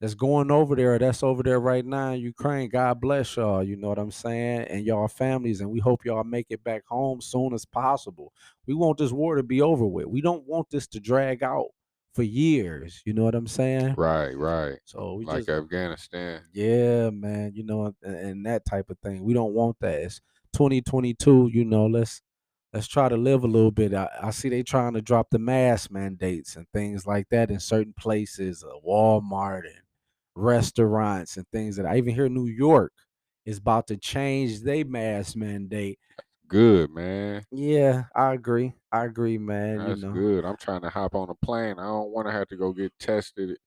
that's 0.00 0.14
going 0.14 0.50
over 0.50 0.76
there, 0.76 0.98
that's 0.98 1.22
over 1.22 1.42
there 1.42 1.60
right 1.60 1.84
now 1.84 2.12
in 2.12 2.20
Ukraine. 2.20 2.68
God 2.68 3.00
bless 3.00 3.36
y'all. 3.36 3.62
You 3.64 3.76
know 3.76 3.88
what 3.88 3.98
I'm 3.98 4.10
saying? 4.10 4.62
And 4.68 4.84
y'all 4.84 5.08
families. 5.08 5.60
And 5.60 5.70
we 5.70 5.80
hope 5.80 6.04
y'all 6.04 6.24
make 6.24 6.46
it 6.50 6.62
back 6.62 6.84
home 6.86 7.20
soon 7.20 7.54
as 7.54 7.64
possible. 7.64 8.32
We 8.66 8.74
want 8.74 8.98
this 8.98 9.12
war 9.12 9.36
to 9.36 9.42
be 9.42 9.62
over 9.62 9.86
with. 9.86 10.06
We 10.06 10.20
don't 10.20 10.46
want 10.46 10.68
this 10.70 10.86
to 10.88 11.00
drag 11.00 11.42
out 11.42 11.68
for 12.12 12.22
years. 12.22 13.02
You 13.06 13.14
know 13.14 13.24
what 13.24 13.34
I'm 13.34 13.46
saying? 13.46 13.94
Right, 13.96 14.36
right. 14.36 14.78
So 14.84 15.14
we 15.14 15.24
Like 15.24 15.38
just 15.46 15.48
Afghanistan. 15.48 16.42
yeah, 16.52 17.08
man. 17.10 17.52
You 17.54 17.64
know, 17.64 17.94
and, 18.02 18.14
and 18.16 18.46
that 18.46 18.66
type 18.66 18.90
of 18.90 18.98
thing. 18.98 19.24
We 19.24 19.32
don't 19.32 19.54
want 19.54 19.76
that. 19.80 20.00
It's 20.00 20.20
2022. 20.54 21.50
You 21.52 21.64
know, 21.64 21.86
let's 21.86 22.22
let's 22.72 22.88
try 22.88 23.08
to 23.08 23.16
live 23.16 23.44
a 23.44 23.48
little 23.48 23.70
bit. 23.70 23.94
I, 23.94 24.08
I 24.22 24.30
see 24.30 24.48
they 24.48 24.62
trying 24.62 24.94
to 24.94 25.02
drop 25.02 25.30
the 25.30 25.38
mask 25.38 25.90
mandates 25.90 26.56
and 26.56 26.66
things 26.72 27.06
like 27.06 27.28
that 27.30 27.50
in 27.50 27.60
certain 27.60 27.94
places, 27.94 28.64
uh, 28.64 28.72
Walmart 28.86 29.66
and 29.66 29.82
restaurants 30.34 31.36
and 31.36 31.46
things 31.52 31.76
that 31.76 31.86
I 31.86 31.96
even 31.98 32.14
hear 32.14 32.28
New 32.28 32.46
York 32.46 32.92
is 33.44 33.58
about 33.58 33.86
to 33.88 33.96
change 33.96 34.62
their 34.62 34.84
mask 34.84 35.36
mandate. 35.36 35.98
Good, 36.48 36.90
man. 36.90 37.44
Yeah, 37.50 38.04
I 38.14 38.34
agree. 38.34 38.74
I 38.92 39.04
agree, 39.04 39.38
man. 39.38 39.86
You 39.86 39.88
That's 39.88 40.00
know. 40.00 40.12
good. 40.12 40.44
I'm 40.44 40.56
trying 40.56 40.82
to 40.82 40.90
hop 40.90 41.14
on 41.14 41.30
a 41.30 41.34
plane. 41.34 41.78
I 41.78 41.84
don't 41.84 42.10
want 42.10 42.26
to 42.28 42.32
have 42.32 42.48
to 42.48 42.56
go 42.56 42.72
get 42.72 42.92
tested 42.98 43.58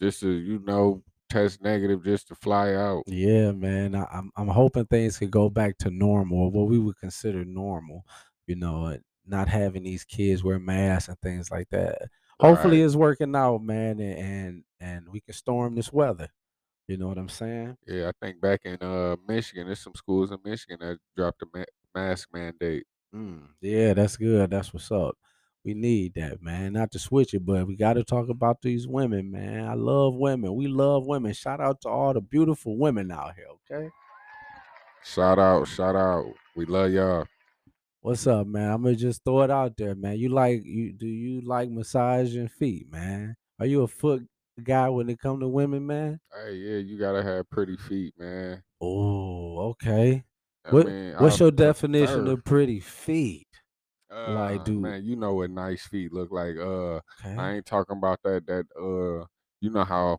just 0.00 0.20
to, 0.20 0.30
you 0.30 0.60
know, 0.60 1.02
test 1.30 1.62
negative 1.62 2.04
just 2.04 2.28
to 2.28 2.34
fly 2.34 2.74
out. 2.74 3.04
Yeah, 3.06 3.52
man. 3.52 3.94
I, 3.94 4.04
I'm 4.12 4.30
I'm 4.36 4.48
hoping 4.48 4.86
things 4.86 5.18
could 5.18 5.30
go 5.30 5.48
back 5.50 5.78
to 5.78 5.90
normal, 5.90 6.38
or 6.38 6.50
what 6.50 6.68
we 6.68 6.78
would 6.78 6.98
consider 6.98 7.44
normal. 7.44 8.04
You 8.46 8.56
know, 8.56 8.98
not 9.26 9.48
having 9.48 9.84
these 9.84 10.04
kids 10.04 10.42
wear 10.44 10.58
masks 10.58 11.08
and 11.08 11.18
things 11.20 11.50
like 11.50 11.68
that. 11.70 12.08
Hopefully, 12.40 12.80
Right. 12.80 12.86
it's 12.86 12.96
working 12.96 13.34
out, 13.36 13.62
man, 13.62 14.00
and 14.00 14.18
and, 14.18 14.64
and 14.80 15.08
we 15.10 15.20
can 15.20 15.34
storm 15.34 15.74
this 15.74 15.92
weather. 15.92 16.28
You 16.88 16.96
know 16.96 17.08
what 17.08 17.18
I'm 17.18 17.28
saying? 17.28 17.76
Yeah, 17.86 18.08
I 18.08 18.12
think 18.20 18.40
back 18.40 18.62
in 18.64 18.78
uh 18.82 19.16
Michigan, 19.28 19.66
there's 19.66 19.80
some 19.80 19.94
schools 19.94 20.32
in 20.32 20.38
Michigan 20.44 20.78
that 20.80 20.98
dropped 21.16 21.42
a 21.42 21.46
ma- 21.54 21.64
mask 21.94 22.28
mandate. 22.32 22.84
Mm, 23.14 23.48
yeah, 23.60 23.94
that's 23.94 24.16
good. 24.16 24.50
That's 24.50 24.72
what's 24.74 24.90
up. 24.90 25.16
We 25.64 25.74
need 25.74 26.14
that, 26.14 26.40
man. 26.42 26.72
Not 26.72 26.90
to 26.92 26.98
switch 26.98 27.34
it, 27.34 27.44
but 27.44 27.66
we 27.66 27.76
got 27.76 27.94
to 27.94 28.04
talk 28.04 28.28
about 28.30 28.62
these 28.62 28.88
women, 28.88 29.30
man. 29.30 29.66
I 29.66 29.74
love 29.74 30.14
women. 30.14 30.54
We 30.54 30.68
love 30.68 31.06
women. 31.06 31.34
Shout 31.34 31.60
out 31.60 31.82
to 31.82 31.88
all 31.88 32.14
the 32.14 32.20
beautiful 32.22 32.78
women 32.78 33.10
out 33.10 33.34
here. 33.34 33.46
Okay. 33.70 33.90
Shout 35.04 35.38
out, 35.38 35.66
shout 35.68 35.96
out. 35.96 36.32
We 36.56 36.64
love 36.66 36.90
y'all. 36.92 37.26
What's 38.00 38.26
up, 38.26 38.46
man? 38.46 38.70
I'm 38.70 38.82
gonna 38.82 38.96
just 38.96 39.22
throw 39.24 39.42
it 39.42 39.50
out 39.50 39.76
there, 39.76 39.94
man. 39.94 40.16
You 40.16 40.30
like 40.30 40.62
you 40.64 40.92
do 40.92 41.06
you 41.06 41.42
like 41.42 41.70
massaging 41.70 42.48
feet, 42.48 42.90
man? 42.90 43.36
Are 43.58 43.66
you 43.66 43.82
a 43.82 43.88
foot 43.88 44.26
guy 44.62 44.88
when 44.88 45.10
it 45.10 45.18
come 45.18 45.40
to 45.40 45.48
women, 45.48 45.86
man? 45.86 46.20
Hey, 46.32 46.54
yeah, 46.54 46.78
you 46.78 46.98
gotta 46.98 47.22
have 47.22 47.50
pretty 47.50 47.76
feet, 47.76 48.14
man. 48.18 48.62
Oh, 48.80 49.58
okay. 49.70 50.24
I 50.64 50.70
What 50.70 50.86
mean, 50.86 51.14
what's 51.18 51.40
your 51.40 51.50
definition 51.50 52.26
of 52.28 52.44
pretty 52.44 52.80
feet? 52.80 53.48
Like, 54.26 54.62
uh, 54.62 54.64
do 54.64 54.80
man, 54.80 55.04
you 55.04 55.16
know 55.16 55.34
what 55.34 55.50
nice 55.50 55.86
feet 55.86 56.12
look 56.12 56.30
like. 56.32 56.56
Uh, 56.56 57.00
I 57.36 57.54
ain't 57.54 57.66
talking 57.66 57.96
about 57.96 58.20
that 58.24 58.46
that 58.46 58.66
uh 58.76 59.26
you 59.60 59.70
know 59.70 59.84
how 59.84 60.18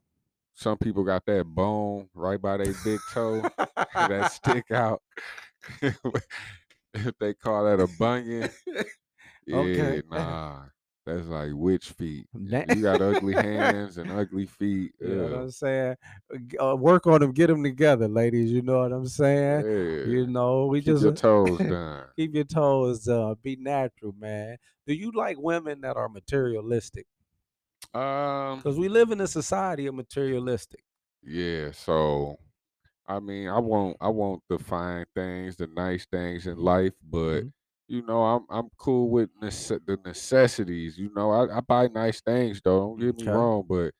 some 0.55 0.77
people 0.77 1.03
got 1.03 1.25
that 1.25 1.45
bone 1.45 2.09
right 2.13 2.41
by 2.41 2.57
their 2.57 2.73
big 2.75 3.05
toe 3.05 3.47
that 3.99 4.27
stick 4.27 4.71
out. 4.71 5.01
If 5.81 5.97
they 7.19 7.33
call 7.33 7.65
that 7.65 7.79
a 7.79 7.87
bunion. 7.87 8.49
Yeah, 9.45 9.97
Okay. 9.97 10.01
nah. 10.07 10.67
That's 11.05 11.27
like 11.27 11.51
witch 11.53 11.89
feet. 11.91 12.27
You 12.65 12.81
got 12.83 13.01
ugly 13.01 13.35
hands 13.35 13.97
and 13.97 14.11
ugly 14.11 14.45
feet. 14.45 14.93
You 14.99 15.15
know 15.15 15.23
what 15.23 15.33
I'm 15.33 15.51
saying? 15.51 15.95
Uh, 16.59 16.71
Uh, 16.71 16.75
work 16.75 17.07
on 17.07 17.21
them, 17.21 17.31
get 17.31 17.47
them 17.47 17.63
together, 17.63 18.07
ladies. 18.07 18.51
You 18.51 18.61
know 18.61 18.79
what 18.81 18.91
I'm 18.93 19.07
saying? 19.07 19.63
Yeah. 19.63 20.03
You 20.03 20.27
know, 20.27 20.67
we 20.67 20.81
just 20.81 20.85
Keep 20.85 20.99
just 21.01 21.01
your 21.01 21.11
toes 21.13 21.63
done. 21.65 22.09
keep 22.17 22.35
your 22.35 22.43
toes 22.43 23.07
uh 23.07 23.35
be 23.41 23.55
natural, 23.55 24.13
man. 24.13 24.57
Do 24.85 24.93
you 24.93 25.11
like 25.11 25.37
women 25.39 25.81
that 25.81 25.97
are 25.97 26.09
materialistic? 26.09 27.07
Um, 27.93 28.63
Because 28.63 28.79
we 28.79 28.87
live 28.89 29.11
in 29.11 29.21
a 29.21 29.27
society 29.27 29.85
of 29.87 29.93
materialistic. 29.95 30.83
yeah, 31.23 31.71
so 31.71 32.37
I 33.07 33.19
mean, 33.21 33.49
I 33.49 33.59
want 33.59 33.97
I 34.01 34.09
want 34.09 34.43
the 34.49 34.59
fine 34.59 35.05
things, 35.15 35.57
the 35.57 35.67
nice 35.67 36.05
things 36.07 36.47
in 36.47 36.57
life, 36.59 36.93
but 37.03 37.43
Mhm. 37.43 37.53
You 37.91 38.01
know, 38.03 38.23
I'm 38.23 38.45
I'm 38.49 38.69
cool 38.77 39.09
with 39.09 39.29
nece- 39.41 39.85
the 39.85 39.97
necessities. 40.05 40.97
You 40.97 41.11
know, 41.13 41.31
I, 41.31 41.57
I 41.57 41.61
buy 41.61 41.87
nice 41.87 42.21
things 42.21 42.61
though. 42.63 42.79
Don't 42.79 42.99
get 42.99 43.15
me 43.17 43.25
Okay. 43.27 43.31
wrong, 43.31 43.65
but 43.67 43.93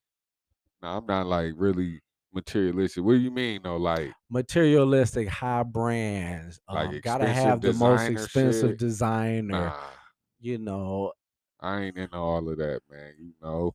nah, 0.82 0.98
I'm 0.98 1.06
not 1.08 1.28
like 1.28 1.54
really 1.58 2.02
materialistic. 2.34 3.04
What 3.04 3.14
do 3.14 3.20
you 3.20 3.32
mean 3.32 3.64
though? 3.64 3.78
Like 3.78 4.16
Materialistic, 4.30 5.28
high 5.28 5.64
brands. 5.64 6.60
like 6.72 6.90
Um, 6.92 7.00
gotta 7.02 7.28
have 7.28 7.62
the 7.64 7.74
most 7.74 8.10
expensive 8.10 8.78
shit? 8.78 8.78
designer. 8.78 9.74
Nah, 9.74 9.92
You 10.40 10.58
know, 10.60 11.14
I 11.60 11.82
ain't 11.84 11.98
into 11.98 12.18
all 12.18 12.50
of 12.50 12.58
that, 12.58 12.82
man. 12.90 13.16
You 13.20 13.34
know, 13.42 13.74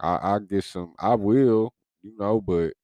I 0.00 0.36
I 0.36 0.38
get 0.40 0.64
some. 0.64 0.94
I 0.98 1.14
will, 1.16 1.74
you 2.02 2.16
know, 2.18 2.40
but 2.40 2.74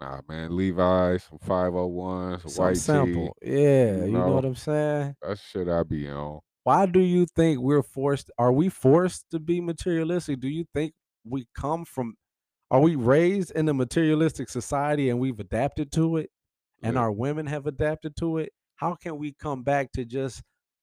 nah, 0.00 0.20
man. 0.28 0.56
Levi's, 0.56 1.24
some 1.24 1.38
five 1.38 1.74
oh 1.74 1.88
hundred 1.88 1.88
ones, 1.88 2.44
a 2.44 2.50
something 2.50 2.54
white 2.54 2.84
tee. 2.86 3.24
simple. 3.24 3.36
Yeah, 3.42 4.04
You 4.04 4.06
you 4.06 4.18
know 4.18 4.24
know, 4.24 4.34
what 4.34 4.44
I'm 4.44 4.54
saying? 4.56 5.16
that's 5.22 5.40
shit 5.42 5.68
I 5.68 5.82
be 5.84 6.08
on. 6.08 6.40
Why 6.64 6.86
do 6.86 7.00
you 7.00 7.26
think 7.26 7.60
we're 7.60 7.82
forced? 7.82 8.30
Are 8.38 8.52
we 8.52 8.68
forced 8.68 9.26
to 9.30 9.38
be 9.40 9.60
materialistic? 9.60 10.40
Do 10.40 10.48
you 10.48 10.64
think 10.74 10.94
we 11.24 11.46
come 11.54 11.84
from? 11.84 12.14
Are 12.70 12.80
we 12.80 12.96
raised 12.96 13.52
in 13.52 13.68
a 13.68 13.74
materialistic 13.74 14.48
society 14.48 15.10
and 15.10 15.18
we've 15.20 15.40
adapted 15.40 15.92
to 15.92 16.16
it, 16.18 16.30
and 16.82 16.96
Look, 16.96 17.02
our 17.02 17.12
women 17.12 17.46
have 17.46 17.66
adapted 17.66 18.16
to 18.18 18.38
it? 18.38 18.52
How 18.76 18.94
can 18.94 19.18
we 19.18 19.32
come 19.34 19.62
back 19.62 19.92
to 19.92 20.04
just 20.04 20.42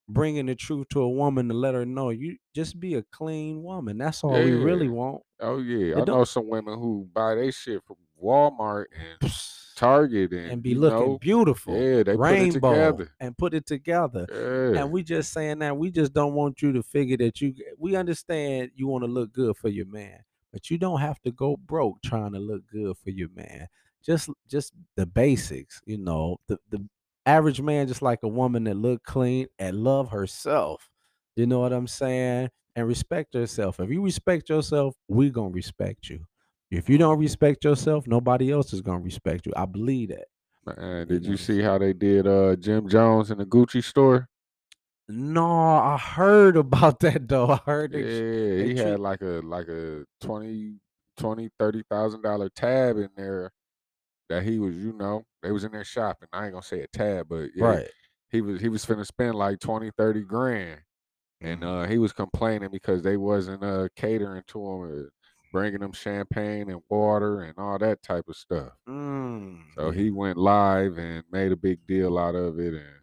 bringing 0.09 0.45
the 0.45 0.55
truth 0.55 0.87
to 0.89 1.01
a 1.01 1.09
woman 1.09 1.47
to 1.49 1.53
let 1.53 1.73
her 1.73 1.85
know 1.85 2.09
you 2.09 2.37
just 2.53 2.79
be 2.79 2.95
a 2.95 3.03
clean 3.03 3.63
woman? 3.63 3.97
That's 3.97 4.23
all 4.23 4.31
we 4.33 4.53
really 4.53 4.87
want. 4.89 5.23
Oh 5.39 5.59
yeah, 5.59 5.97
It 5.97 6.01
I 6.01 6.05
know 6.05 6.23
some 6.23 6.47
women 6.49 6.79
who 6.79 7.07
buy 7.13 7.35
their 7.35 7.51
shit 7.51 7.83
from 7.83 7.97
Walmart 8.21 8.85
and 8.93 9.31
Target, 9.75 10.33
and 10.33 10.51
and 10.53 10.63
be 10.63 10.73
looking 10.73 10.99
know, 11.11 11.17
beautiful, 11.19 11.75
yeah, 11.75 12.01
they 12.01 12.15
put 12.17 12.33
it 12.33 12.51
together. 12.53 13.11
and 13.19 13.37
put 13.37 13.53
it 13.53 13.65
together. 13.67 14.25
Yeah, 14.31 14.81
And 14.81 14.91
we 14.91 15.03
just 15.03 15.31
saying 15.31 15.59
that 15.59 15.77
we 15.77 15.91
just 15.91 16.13
don't 16.13 16.33
want 16.33 16.61
you 16.63 16.73
to 16.73 16.81
figure 16.81 17.17
that 17.17 17.39
you 17.41 17.53
we 17.77 17.95
understand 17.95 18.71
you 18.75 18.87
want 18.87 19.03
to 19.03 19.07
look 19.11 19.31
good 19.33 19.55
for 19.55 19.69
your 19.69 19.85
man, 19.85 20.19
but 20.51 20.71
you 20.71 20.79
don't 20.79 20.99
have 20.99 21.21
to 21.21 21.31
go 21.31 21.57
broke 21.57 22.01
trying 22.03 22.31
to 22.33 22.39
look 22.39 22.63
good 22.71 22.97
for 22.97 23.11
your 23.11 23.29
man. 23.35 23.67
Just 24.03 24.29
just 24.47 24.73
the 24.95 25.05
basics, 25.05 25.79
you 25.85 25.99
know. 25.99 26.37
The 26.47 26.57
the 26.71 26.83
average 27.27 27.61
man 27.61 27.87
just 27.87 28.01
like 28.01 28.19
a 28.23 28.27
woman 28.27 28.63
that 28.63 28.75
look 28.75 29.03
clean 29.03 29.47
and 29.59 29.83
love 29.83 30.09
herself. 30.09 30.89
You 31.35 31.45
know 31.45 31.59
what 31.59 31.73
I'm 31.73 31.87
saying? 31.87 32.49
And 32.75 32.87
respect 32.87 33.33
herself. 33.35 33.79
If 33.79 33.89
you 33.91 34.01
respect 34.03 34.49
yourself, 34.49 34.95
we 35.07 35.29
going 35.29 35.51
to 35.51 35.55
respect 35.55 36.09
you. 36.09 36.25
If 36.71 36.89
you 36.89 36.97
don't 36.97 37.19
respect 37.19 37.63
yourself, 37.63 38.07
nobody 38.07 38.51
else 38.51 38.73
is 38.73 38.81
going 38.81 38.99
to 38.99 39.03
respect 39.03 39.45
you. 39.45 39.53
I 39.55 39.65
believe 39.65 40.09
that. 40.09 40.25
man. 40.65 41.07
Did 41.07 41.25
you 41.25 41.31
what 41.31 41.39
see 41.39 41.61
how 41.61 41.77
they 41.77 41.93
did 41.93 42.27
uh 42.27 42.55
Jim 42.55 42.89
Jones 42.89 43.31
in 43.31 43.37
the 43.37 43.45
Gucci 43.45 43.83
store? 43.83 44.27
No, 45.09 45.45
I 45.49 45.97
heard 45.97 46.57
about 46.57 46.99
that 47.01 47.27
though. 47.27 47.51
I 47.51 47.59
heard 47.65 47.93
Yeah, 47.93 48.01
tr- 48.01 48.07
they 48.09 48.63
he 48.69 48.73
treat 48.73 48.77
had 48.77 48.99
like 48.99 49.21
a 49.21 49.41
like 49.43 49.67
a 49.69 50.05
20 50.21 50.75
20 51.17 51.49
30 51.57 51.83
thousand 51.89 52.21
dollar 52.21 52.49
tab 52.49 52.97
in 52.97 53.09
there 53.15 53.51
that 54.29 54.43
he 54.43 54.59
was, 54.59 54.75
you 54.75 54.93
know, 54.93 55.25
they 55.41 55.51
was 55.51 55.63
in 55.63 55.71
there 55.71 55.83
shopping. 55.83 56.29
I 56.33 56.45
ain't 56.45 56.53
gonna 56.53 56.63
say 56.63 56.81
a 56.81 56.87
tab, 56.87 57.29
but 57.29 57.51
yeah, 57.55 57.77
right. 57.77 57.91
he 58.29 58.41
was 58.41 58.61
he 58.61 58.69
was 58.69 58.85
finna 58.85 59.05
spend 59.05 59.35
like 59.35 59.59
20, 59.59 59.91
30 59.97 60.23
grand. 60.23 60.83
And 61.41 61.63
Mhm. 61.63 61.65
uh 61.65 61.87
he 61.87 61.97
was 61.99 62.13
complaining 62.13 62.71
because 62.71 63.03
they 63.03 63.17
wasn't 63.17 63.63
uh 63.63 63.89
catering 63.95 64.43
to 64.47 64.65
him, 64.83 65.11
bringing 65.51 65.81
him 65.81 65.93
champagne 65.93 66.69
and 66.71 66.81
water 66.89 67.41
and 67.41 67.57
all 67.59 67.79
that 67.79 68.03
type 68.03 68.25
of 68.29 68.37
stuff. 68.37 68.73
Mm, 68.87 69.61
So 69.77 69.91
he 69.91 70.09
went 70.11 70.37
live 70.37 70.97
and 70.97 71.23
made 71.31 71.51
a 71.51 71.57
big 71.57 71.85
deal 71.87 72.17
out 72.17 72.35
of 72.35 72.59
it, 72.59 72.73
and 72.73 73.01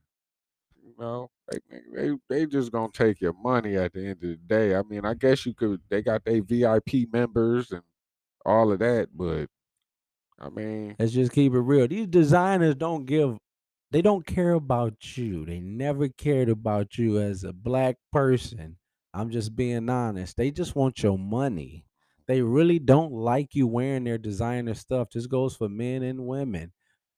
you 0.82 0.94
know, 0.98 1.30
they 1.50 1.60
they 1.94 2.12
they 2.28 2.46
just 2.46 2.72
gonna 2.72 2.92
take 2.92 3.20
your 3.20 3.34
money 3.34 3.76
at 3.76 3.92
the 3.92 4.00
end 4.02 4.22
of 4.24 4.30
the 4.30 4.36
day. 4.36 4.74
I 4.76 4.82
mean, 4.82 5.04
I 5.04 5.14
guess 5.14 5.46
you 5.46 5.54
could. 5.54 5.82
They 5.88 6.02
got 6.02 6.24
their 6.24 6.42
VIP 6.42 7.06
members 7.06 7.72
and 7.72 7.82
all 8.46 8.72
of 8.72 8.80
that, 8.80 9.10
but 9.16 9.50
I 10.38 10.48
mean, 10.50 10.98
Let's 10.98 11.12
just 11.12 11.32
keep 11.32 11.52
it 11.52 11.58
real. 11.60 11.88
These 11.88 12.06
designers 12.08 12.74
don't 12.76 13.04
give 13.04 13.38
they 13.90 14.02
don't 14.02 14.26
care 14.26 14.52
about 14.54 15.16
you. 15.16 15.44
They 15.46 15.60
never 15.60 16.08
cared 16.08 16.48
about 16.48 16.98
you 16.98 17.20
as 17.20 17.44
a 17.44 17.52
black 17.52 17.96
person. 18.12 18.78
I'm 19.12 19.30
just 19.30 19.54
being 19.54 19.88
honest. 19.88 20.36
They 20.36 20.50
just 20.50 20.74
want 20.74 21.02
your 21.02 21.16
money. 21.16 21.86
They 22.26 22.42
really 22.42 22.80
don't 22.80 23.12
like 23.12 23.54
you 23.54 23.68
wearing 23.68 24.04
their 24.04 24.18
designer 24.18 24.74
stuff. 24.74 25.10
This 25.10 25.26
goes 25.28 25.54
for 25.56 25.68
men 25.68 26.02
and 26.02 26.26
women. 26.26 26.72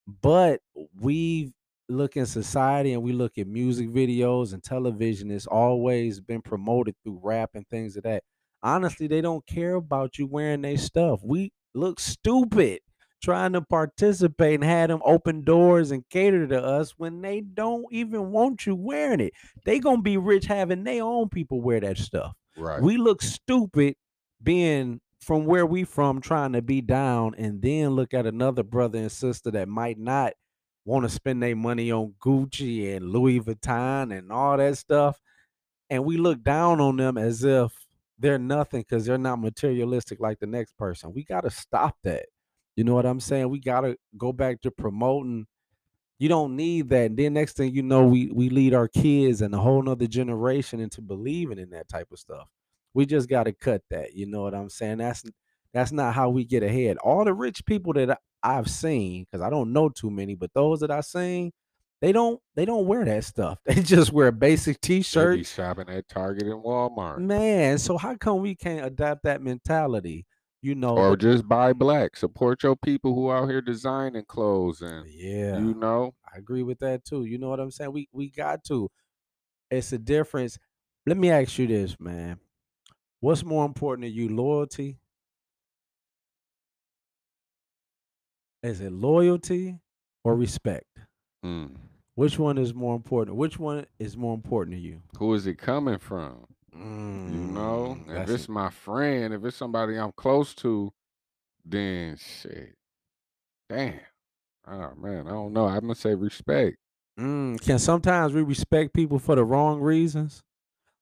But 0.06 0.60
we 1.00 1.52
look 1.88 2.16
in 2.16 2.26
society 2.26 2.92
and 2.92 3.02
we 3.02 3.12
look 3.12 3.38
at 3.38 3.46
music 3.46 3.88
videos 3.90 4.52
and 4.52 4.62
television. 4.62 5.30
It's 5.30 5.46
always 5.46 6.20
been 6.20 6.42
promoted 6.42 6.96
through 7.04 7.20
rap 7.22 7.50
and 7.54 7.66
things 7.68 7.96
of 7.96 8.04
that. 8.04 8.24
Honestly, 8.62 9.06
they 9.06 9.20
don't 9.20 9.46
care 9.46 9.74
about 9.74 10.18
you 10.18 10.26
wearing 10.26 10.62
their 10.62 10.78
stuff. 10.78 11.20
We 11.24 11.52
look 11.74 12.00
stupid 12.00 12.80
trying 13.26 13.52
to 13.52 13.60
participate 13.60 14.54
and 14.54 14.64
have 14.64 14.88
them 14.88 15.02
open 15.04 15.42
doors 15.42 15.90
and 15.90 16.08
cater 16.10 16.46
to 16.46 16.62
us 16.62 16.94
when 16.96 17.20
they 17.20 17.40
don't 17.40 17.84
even 17.90 18.30
want 18.30 18.64
you 18.66 18.76
wearing 18.76 19.18
it. 19.18 19.32
They 19.64 19.80
gonna 19.80 20.00
be 20.00 20.16
rich 20.16 20.46
having 20.46 20.84
their 20.84 21.02
own 21.02 21.28
people 21.28 21.60
wear 21.60 21.80
that 21.80 21.98
stuff. 21.98 22.36
right? 22.56 22.80
We 22.80 22.98
look 22.98 23.22
stupid 23.22 23.96
being 24.40 25.00
from 25.20 25.44
where 25.44 25.66
we 25.66 25.82
from 25.82 26.20
trying 26.20 26.52
to 26.52 26.62
be 26.62 26.80
down 26.80 27.34
and 27.36 27.60
then 27.60 27.90
look 27.90 28.14
at 28.14 28.26
another 28.26 28.62
brother 28.62 29.00
and 29.00 29.10
sister 29.10 29.50
that 29.50 29.68
might 29.68 29.98
not 29.98 30.34
want 30.84 31.04
to 31.04 31.08
spend 31.08 31.42
their 31.42 31.56
money 31.56 31.90
on 31.90 32.14
Gucci 32.24 32.96
and 32.96 33.10
Louis 33.10 33.40
Vuitton 33.40 34.16
and 34.16 34.30
all 34.30 34.56
that 34.56 34.78
stuff 34.78 35.20
and 35.90 36.04
we 36.04 36.16
look 36.16 36.44
down 36.44 36.80
on 36.80 36.96
them 36.96 37.18
as 37.18 37.42
if 37.42 37.72
they're 38.20 38.38
nothing 38.38 38.82
because 38.82 39.04
they're 39.04 39.18
not 39.18 39.40
materialistic 39.40 40.20
like 40.20 40.38
the 40.38 40.46
next 40.46 40.76
person. 40.78 41.12
We 41.12 41.24
got 41.24 41.42
to 41.42 41.50
stop 41.50 41.96
that. 42.04 42.26
You 42.76 42.84
know 42.84 42.94
what 42.94 43.06
I'm 43.06 43.20
saying? 43.20 43.48
We 43.48 43.58
got 43.58 43.80
to 43.80 43.96
go 44.16 44.32
back 44.32 44.60
to 44.62 44.70
promoting. 44.70 45.46
You 46.18 46.28
don't 46.28 46.56
need 46.56 46.90
that. 46.90 47.06
And 47.06 47.16
then 47.18 47.34
next 47.34 47.56
thing 47.56 47.74
you 47.74 47.82
know, 47.82 48.04
we 48.06 48.30
we 48.30 48.48
lead 48.50 48.74
our 48.74 48.88
kids 48.88 49.42
and 49.42 49.54
a 49.54 49.58
whole 49.58 49.82
nother 49.82 50.06
generation 50.06 50.80
into 50.80 51.00
believing 51.00 51.58
in 51.58 51.70
that 51.70 51.88
type 51.88 52.08
of 52.12 52.18
stuff. 52.18 52.48
We 52.94 53.06
just 53.06 53.28
got 53.28 53.44
to 53.44 53.52
cut 53.52 53.82
that. 53.90 54.14
You 54.14 54.26
know 54.26 54.42
what 54.42 54.54
I'm 54.54 54.70
saying? 54.70 54.98
That's 54.98 55.24
that's 55.72 55.92
not 55.92 56.14
how 56.14 56.30
we 56.30 56.44
get 56.44 56.62
ahead. 56.62 56.96
All 56.98 57.24
the 57.24 57.34
rich 57.34 57.64
people 57.66 57.92
that 57.94 58.18
I've 58.42 58.68
seen, 58.68 59.24
because 59.24 59.44
I 59.44 59.50
don't 59.50 59.72
know 59.72 59.88
too 59.88 60.10
many, 60.10 60.34
but 60.34 60.52
those 60.54 60.80
that 60.80 60.90
I've 60.90 61.04
seen, 61.04 61.52
they 62.00 62.12
don't 62.12 62.40
they 62.54 62.64
don't 62.64 62.86
wear 62.86 63.04
that 63.04 63.24
stuff. 63.24 63.58
They 63.66 63.82
just 63.82 64.12
wear 64.12 64.32
basic 64.32 64.80
t-shirts 64.80 65.52
shopping 65.52 65.88
at 65.88 66.08
Target 66.08 66.44
and 66.44 66.62
Walmart, 66.62 67.18
Man, 67.18 67.78
so 67.78 67.96
how 67.96 68.16
come 68.16 68.40
we 68.42 68.54
can't 68.54 68.86
adapt 68.86 69.24
that 69.24 69.42
mentality? 69.42 70.26
You 70.66 70.74
know, 70.74 70.96
or 70.96 71.16
just 71.16 71.46
buy 71.46 71.72
black. 71.72 72.16
Support 72.16 72.64
your 72.64 72.74
people 72.74 73.14
who 73.14 73.30
out 73.30 73.48
here 73.48 73.60
designing 73.60 74.24
clothes, 74.24 74.82
and 74.82 75.06
yeah, 75.08 75.58
you 75.60 75.74
know, 75.74 76.14
I 76.34 76.38
agree 76.38 76.64
with 76.64 76.80
that 76.80 77.04
too. 77.04 77.24
You 77.24 77.38
know 77.38 77.48
what 77.48 77.60
I'm 77.60 77.70
saying? 77.70 77.92
We 77.92 78.08
we 78.12 78.30
got 78.30 78.64
to. 78.64 78.90
It's 79.70 79.92
a 79.92 79.98
difference. 79.98 80.58
Let 81.06 81.18
me 81.18 81.30
ask 81.30 81.58
you 81.58 81.66
this, 81.68 82.00
man. 82.00 82.40
What's 83.20 83.44
more 83.44 83.66
important 83.66 84.04
to 84.06 84.10
you, 84.10 84.28
loyalty? 84.28 84.98
Is 88.62 88.80
it 88.82 88.92
loyalty 88.92 89.80
or 90.24 90.36
respect? 90.36 90.98
mm, 91.42 91.76
Which 92.16 92.36
one 92.38 92.58
is 92.58 92.74
more 92.74 92.96
important? 92.96 93.36
Which 93.36 93.58
one 93.60 93.86
is 94.00 94.16
more 94.16 94.34
important 94.34 94.74
to 94.76 94.80
you? 94.80 95.02
who 95.18 95.32
is 95.34 95.46
it 95.46 95.56
coming 95.58 95.98
from? 95.98 96.55
You 97.24 97.40
know, 97.46 97.98
Mm, 97.98 98.08
if 98.08 98.26
that's 98.26 98.38
a, 98.38 98.40
it's 98.40 98.48
my 98.48 98.70
friend, 98.70 99.34
if 99.34 99.44
it's 99.44 99.56
somebody 99.56 99.96
I'm 99.98 100.12
close 100.12 100.54
to, 100.56 100.92
then 101.64 102.16
shit, 102.18 102.76
damn. 103.68 104.00
Oh 104.66 104.94
man, 104.96 105.28
I 105.28 105.32
don't 105.32 105.52
know. 105.54 105.66
I'm 105.66 105.80
gonna 105.82 105.94
say 105.96 106.14
respect. 106.14 106.78
mm, 107.18 107.60
can 107.60 107.78
sometimes 107.78 108.32
we 108.34 108.42
respect 108.42 108.92
people 108.94 109.18
for 109.18 109.34
the 109.34 109.44
wrong 109.44 109.80
reasons? 109.80 110.42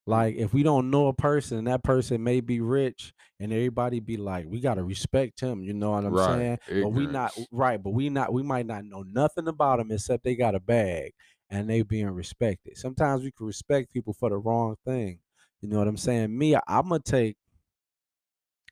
Like 0.07 0.37
if 0.37 0.55
we 0.55 0.63
don't 0.65 0.91
know 0.91 1.09
a 1.09 1.15
person 1.15 1.65
that 1.67 1.85
person 1.85 2.25
may 2.25 2.41
be 2.41 2.61
rich 2.61 3.13
and 3.41 3.53
everybody 3.53 4.01
be 4.01 4.17
like, 4.19 4.47
we 4.49 4.61
gotta 4.61 4.85
respect 4.85 5.41
him, 5.41 5.63
you 5.63 5.75
know 5.75 5.93
what 5.93 6.05
I'm 6.07 6.13
Right. 6.13 6.19
saying? 6.19 6.59
But 6.81 6.91
we 6.91 7.07
not 7.07 7.33
right, 7.53 7.83
but 7.83 7.91
we 7.93 8.11
not 8.11 8.33
we 8.33 8.43
might 8.43 8.67
not 8.67 8.85
know 8.87 9.05
nothing 9.09 9.49
about 9.49 9.79
them 9.79 9.93
except 9.93 10.25
they 10.25 10.37
got 10.37 10.57
a 10.57 10.61
bag 10.61 11.13
and 11.51 11.71
they 11.71 11.83
being 11.83 12.11
respected. 12.11 12.79
Sometimes 12.79 13.23
we 13.25 13.33
can 13.33 13.47
respect 13.47 13.93
people 13.93 14.15
for 14.15 14.31
the 14.31 14.39
wrong 14.39 14.77
thing. 14.85 15.21
You 15.65 15.71
know 15.71 15.79
what 15.79 15.89
I'm 15.89 15.97
saying? 15.97 16.37
Me, 16.37 16.55
I'm 16.69 16.89
gonna 16.91 17.01
take 17.01 17.39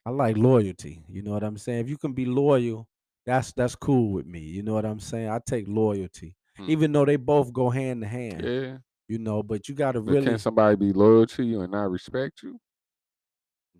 I 0.05 0.11
like 0.11 0.37
loyalty. 0.37 1.03
You 1.09 1.23
know 1.23 1.31
what 1.31 1.43
I'm 1.43 1.57
saying? 1.57 1.79
If 1.79 1.89
you 1.89 1.97
can 1.97 2.13
be 2.13 2.25
loyal, 2.25 2.87
that's 3.25 3.51
that's 3.51 3.73
cool 3.73 4.11
with 4.11 4.27
me. 4.27 4.41
You 4.41 4.61
know 4.61 4.73
what 4.75 4.85
I'm 4.85 4.99
saying? 4.99 5.27
I 5.27 5.39
take 5.43 5.65
loyalty. 5.67 6.35
Hmm. 6.55 6.69
Even 6.69 6.91
though 6.91 7.03
they 7.03 7.15
both 7.15 7.51
go 7.51 7.71
hand 7.71 8.03
to 8.03 8.07
hand, 8.07 8.43
Yeah. 8.45 8.77
you 9.07 9.17
know, 9.17 9.41
but 9.41 9.67
you 9.67 9.73
gotta 9.73 10.01
But 10.01 10.23
can 10.23 10.37
somebody 10.37 10.75
be 10.75 10.93
loyal 10.93 11.25
to 11.25 11.41
you 11.43 11.61
and 11.61 11.71
not 11.71 11.89
respect 11.89 12.43
you? 12.43 12.59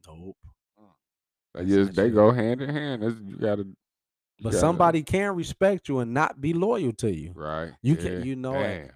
Nope. 0.08 0.36
Like, 1.54 1.68
yes, 1.68 1.90
they 1.90 2.08
true. 2.08 2.16
go 2.16 2.32
hand 2.32 2.64
in 2.64 2.70
hand. 2.72 3.04
That's, 3.04 3.16
you 3.24 3.38
gotta. 3.38 3.62
You 3.66 3.76
But 4.42 4.50
gotta- 4.54 4.60
somebody 4.60 5.04
can 5.04 5.36
respect 5.36 5.88
you 5.88 6.00
and 6.00 6.16
not 6.16 6.42
be 6.42 6.54
loyal 6.54 6.94
to 6.94 7.14
you. 7.14 7.32
Right. 7.36 7.74
you 7.84 7.94
yeah, 7.94 8.02
can- 8.02 8.26
you 8.26 8.36
know 8.36 8.56
it. 8.56 8.88
Damn. 8.88 8.92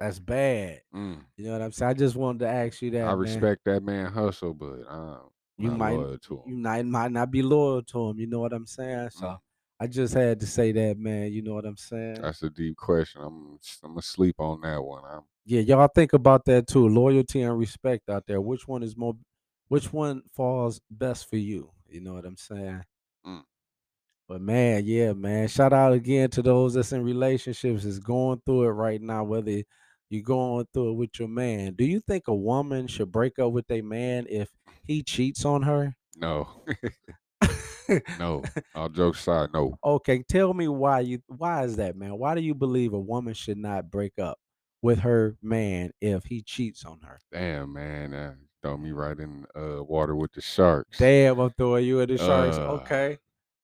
That's 0.00 0.18
bad. 0.18 0.80
Mm. 0.94 1.18
You 1.36 1.44
know 1.44 1.52
what 1.52 1.62
I'm 1.62 1.72
saying? 1.72 1.90
I 1.90 1.94
just 1.94 2.16
wanted 2.16 2.40
to 2.40 2.48
ask 2.48 2.80
you 2.80 2.90
that. 2.92 3.04
I 3.04 3.08
man. 3.08 3.18
respect 3.18 3.64
that 3.66 3.82
man 3.82 4.06
hustle, 4.06 4.54
but 4.54 4.80
I'm 4.88 5.18
You 5.58 5.70
might 5.72 5.96
loyal 5.96 6.18
to 6.18 6.42
you 6.46 6.56
might 6.56 6.86
might 6.86 7.12
not 7.12 7.30
be 7.30 7.42
loyal 7.42 7.82
to 7.82 8.08
him. 8.08 8.18
You 8.18 8.26
know 8.26 8.40
what 8.40 8.54
I'm 8.54 8.66
saying? 8.66 9.10
So 9.10 9.26
Mm. 9.26 9.38
I 9.78 9.86
just 9.86 10.14
had 10.14 10.40
to 10.40 10.46
say 10.46 10.72
that, 10.72 10.98
man. 10.98 11.32
You 11.32 11.42
know 11.42 11.54
what 11.54 11.66
I'm 11.66 11.76
saying? 11.76 12.22
That's 12.22 12.42
a 12.42 12.50
deep 12.50 12.76
question. 12.76 13.20
I'm 13.22 13.58
I'm 13.84 13.90
gonna 13.92 14.02
sleep 14.02 14.36
on 14.38 14.62
that 14.62 14.82
one. 14.82 15.02
I'm 15.04 15.22
Yeah, 15.44 15.60
y'all 15.60 15.88
think 15.88 16.14
about 16.14 16.46
that 16.46 16.66
too. 16.66 16.88
Loyalty 16.88 17.42
and 17.42 17.58
respect 17.58 18.08
out 18.08 18.24
there. 18.26 18.40
Which 18.40 18.66
one 18.66 18.82
is 18.82 18.96
more? 18.96 19.16
Which 19.68 19.92
one 19.92 20.22
falls 20.34 20.80
best 20.90 21.28
for 21.28 21.36
you? 21.36 21.70
You 21.88 22.00
know 22.00 22.14
what 22.14 22.24
I'm 22.24 22.36
saying? 22.38 22.84
Mm. 23.26 23.42
But 24.28 24.40
man, 24.40 24.84
yeah, 24.86 25.12
man. 25.12 25.48
Shout 25.48 25.72
out 25.72 25.92
again 25.92 26.30
to 26.30 26.42
those 26.42 26.74
that's 26.74 26.92
in 26.92 27.02
relationships 27.02 27.84
is 27.84 27.98
going 27.98 28.40
through 28.46 28.64
it 28.64 28.70
right 28.70 29.02
now. 29.02 29.24
Whether 29.24 29.62
you're 30.10 30.22
going 30.22 30.66
through 30.74 30.90
it 30.90 30.94
with 30.94 31.18
your 31.18 31.28
man, 31.28 31.74
do 31.74 31.84
you 31.84 32.00
think 32.00 32.28
a 32.28 32.34
woman 32.34 32.86
should 32.86 33.12
break 33.12 33.38
up 33.38 33.52
with 33.52 33.70
a 33.70 33.80
man 33.80 34.26
if 34.28 34.50
he 34.84 35.02
cheats 35.02 35.44
on 35.44 35.62
her? 35.62 35.94
no, 36.16 36.48
no. 38.18 38.42
All 38.74 38.88
jokes 38.88 39.20
aside, 39.20 39.50
no. 39.52 39.78
okay, 39.84 40.22
tell 40.28 40.52
me 40.52 40.68
why 40.68 41.00
you. 41.00 41.22
Why 41.26 41.64
is 41.64 41.76
that, 41.76 41.96
man? 41.96 42.18
Why 42.18 42.34
do 42.34 42.40
you 42.40 42.54
believe 42.54 42.92
a 42.92 43.00
woman 43.00 43.34
should 43.34 43.58
not 43.58 43.90
break 43.90 44.18
up 44.18 44.38
with 44.82 45.00
her 45.00 45.36
man 45.42 45.92
if 46.00 46.24
he 46.24 46.42
cheats 46.42 46.84
on 46.84 47.00
her? 47.02 47.20
Damn, 47.32 47.72
man, 47.72 48.14
uh, 48.14 48.34
throw 48.62 48.76
me 48.76 48.90
right 48.90 49.18
in 49.18 49.46
uh, 49.56 49.82
water 49.82 50.14
with 50.14 50.32
the 50.32 50.40
sharks. 50.40 50.98
Damn, 50.98 51.38
I'm 51.38 51.50
throwing 51.50 51.84
you 51.84 52.00
at 52.00 52.08
the 52.08 52.18
sharks. 52.18 52.56
Uh, 52.56 52.72
okay, 52.82 53.18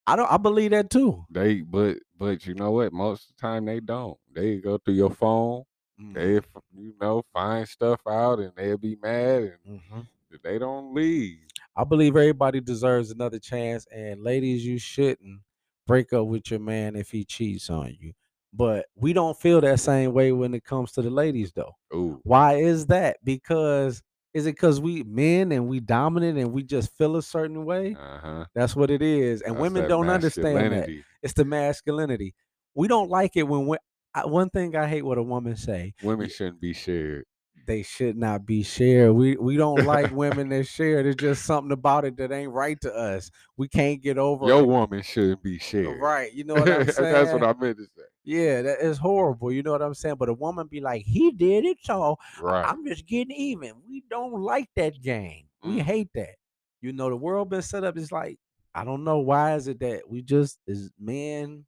I 0.06 0.16
don't. 0.16 0.30
I 0.30 0.36
believe 0.36 0.70
that 0.70 0.90
too. 0.90 1.24
They, 1.30 1.60
but 1.60 1.98
but 2.18 2.46
you 2.46 2.54
know 2.54 2.70
what? 2.70 2.92
Most 2.92 3.30
of 3.30 3.36
the 3.36 3.40
time 3.40 3.64
they 3.64 3.80
don't. 3.80 4.16
They 4.34 4.58
go 4.58 4.78
through 4.78 4.94
your 4.94 5.10
phone. 5.10 5.64
Mm, 6.00 6.14
They, 6.14 6.32
you 6.74 6.94
know, 7.00 7.22
find 7.32 7.68
stuff 7.68 8.00
out, 8.06 8.38
and 8.38 8.52
they'll 8.56 8.76
be 8.78 8.96
mad, 9.02 9.58
and 9.64 9.80
mhm. 9.80 10.06
they 10.42 10.58
don't 10.58 10.94
leave. 10.94 11.38
I 11.76 11.84
believe 11.84 12.16
everybody 12.16 12.60
deserves 12.60 13.10
another 13.10 13.38
chance, 13.38 13.86
and 13.90 14.22
ladies, 14.22 14.64
you 14.64 14.78
shouldn't 14.78 15.40
break 15.86 16.12
up 16.12 16.26
with 16.26 16.50
your 16.50 16.60
man 16.60 16.96
if 16.96 17.10
he 17.10 17.24
cheats 17.24 17.70
on 17.70 17.96
you. 18.00 18.12
But 18.52 18.86
we 18.94 19.12
don't 19.12 19.36
feel 19.38 19.60
that 19.60 19.80
same 19.80 20.12
way 20.12 20.32
when 20.32 20.54
it 20.54 20.64
comes 20.64 20.92
to 20.92 21.02
the 21.02 21.10
ladies, 21.10 21.52
though. 21.52 21.72
Ooh, 21.94 22.20
Why 22.24 22.54
is 22.54 22.86
that? 22.86 23.18
Because 23.22 24.02
is 24.34 24.46
it 24.46 24.52
because 24.54 24.80
we 24.80 25.02
men 25.02 25.52
and 25.52 25.66
we 25.68 25.80
dominant 25.80 26.38
and 26.38 26.52
we 26.52 26.62
just 26.62 26.94
feel 26.96 27.16
a 27.16 27.22
certain 27.22 27.64
way? 27.64 27.96
uh 27.98 28.18
huh. 28.18 28.44
That's 28.54 28.74
what 28.74 28.90
it 28.90 29.02
is, 29.02 29.42
and 29.42 29.58
women 29.58 29.88
don't 29.88 30.08
understand 30.08 30.72
that. 30.72 30.88
It's 31.22 31.34
the 31.34 31.44
masculinity. 31.44 32.34
We 32.74 32.88
don't 32.88 33.10
like 33.10 33.36
it 33.36 33.44
when 33.44 33.66
we, 33.66 33.76
I, 34.16 34.26
one 34.26 34.50
thing 34.50 34.74
I 34.74 34.86
hate 34.88 35.02
what 35.02 35.18
a 35.18 35.22
woman 35.22 35.56
say. 35.56 35.94
Women 36.02 36.28
shouldn't 36.28 36.60
be 36.60 36.72
shared. 36.72 37.26
They 37.66 37.82
should 37.82 38.16
not 38.16 38.46
be 38.46 38.62
shared. 38.62 39.12
We 39.12 39.36
we 39.36 39.56
don't 39.56 39.84
like 39.84 40.10
women 40.14 40.48
that 40.50 40.66
share. 40.66 41.02
There's 41.02 41.16
just 41.16 41.44
something 41.44 41.72
about 41.72 42.04
it 42.04 42.16
that 42.18 42.30
ain't 42.32 42.52
right 42.52 42.80
to 42.80 42.94
us. 42.94 43.30
We 43.56 43.68
can't 43.68 44.00
get 44.00 44.18
over 44.18 44.46
Your 44.46 44.60
it. 44.60 44.66
woman 44.66 45.02
shouldn't 45.02 45.42
be 45.42 45.58
shared. 45.58 46.00
Right. 46.00 46.32
You 46.32 46.44
know 46.44 46.54
what 46.54 46.68
I'm 46.70 46.86
saying? 46.90 47.12
That's 47.12 47.32
what 47.32 47.42
I 47.42 47.52
meant 47.60 47.78
to 47.78 47.84
say. 47.84 48.02
Yeah, 48.24 48.62
that 48.62 48.80
is 48.80 48.98
horrible. 48.98 49.52
You 49.52 49.62
know 49.62 49.72
what 49.72 49.82
I'm 49.82 49.94
saying? 49.94 50.16
But 50.16 50.28
a 50.28 50.34
woman 50.34 50.66
be 50.68 50.80
like, 50.80 51.02
he 51.02 51.30
did 51.32 51.64
it, 51.64 51.78
so 51.82 52.16
Right. 52.40 52.64
I'm 52.68 52.86
just 52.86 53.06
getting 53.06 53.36
even. 53.36 53.72
We 53.88 54.02
don't 54.08 54.40
like 54.40 54.68
that 54.76 55.00
game. 55.00 55.46
We 55.62 55.78
Mm. 55.78 55.82
hate 55.82 56.08
that. 56.14 56.36
You 56.80 56.92
know, 56.92 57.08
the 57.08 57.16
world 57.16 57.50
been 57.50 57.62
set 57.62 57.84
up. 57.84 57.96
It's 57.96 58.12
like, 58.12 58.38
I 58.74 58.84
don't 58.84 59.04
know 59.04 59.18
why 59.18 59.54
is 59.56 59.68
it 59.68 59.80
that 59.80 60.08
we 60.08 60.22
just 60.22 60.58
is 60.66 60.90
men. 61.00 61.64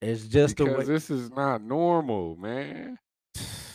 It's 0.00 0.26
just 0.26 0.56
the 0.56 0.64
because 0.64 0.86
way. 0.86 0.94
this 0.94 1.10
is 1.10 1.30
not 1.30 1.62
normal, 1.62 2.36
man. 2.36 2.98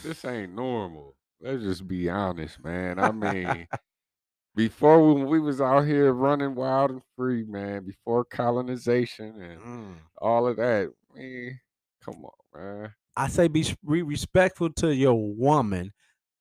This 0.04 0.24
ain't 0.26 0.54
normal. 0.54 1.16
Let's 1.42 1.64
just 1.64 1.88
be 1.88 2.10
honest, 2.10 2.64
man. 2.64 3.00
I 3.00 3.12
mean, 3.12 3.68
before 4.56 5.14
when 5.14 5.28
we 5.28 5.40
was 5.40 5.62
out 5.62 5.82
here 5.86 6.14
running 6.14 6.56
wild 6.56 6.92
and 6.92 7.02
free, 7.16 7.44
man, 7.44 7.86
before 7.86 8.26
colonization 8.26 9.42
and 9.42 9.62
Mm. 9.62 9.96
all 10.18 10.48
of 10.48 10.58
that, 10.58 10.92
man, 11.16 11.60
come 12.04 12.26
on, 12.26 12.60
man. 12.62 12.94
I 13.16 13.28
say 13.28 13.48
be, 13.48 13.66
be 13.90 14.02
respectful 14.02 14.72
to 14.74 14.96
your 14.96 15.16
woman. 15.16 15.92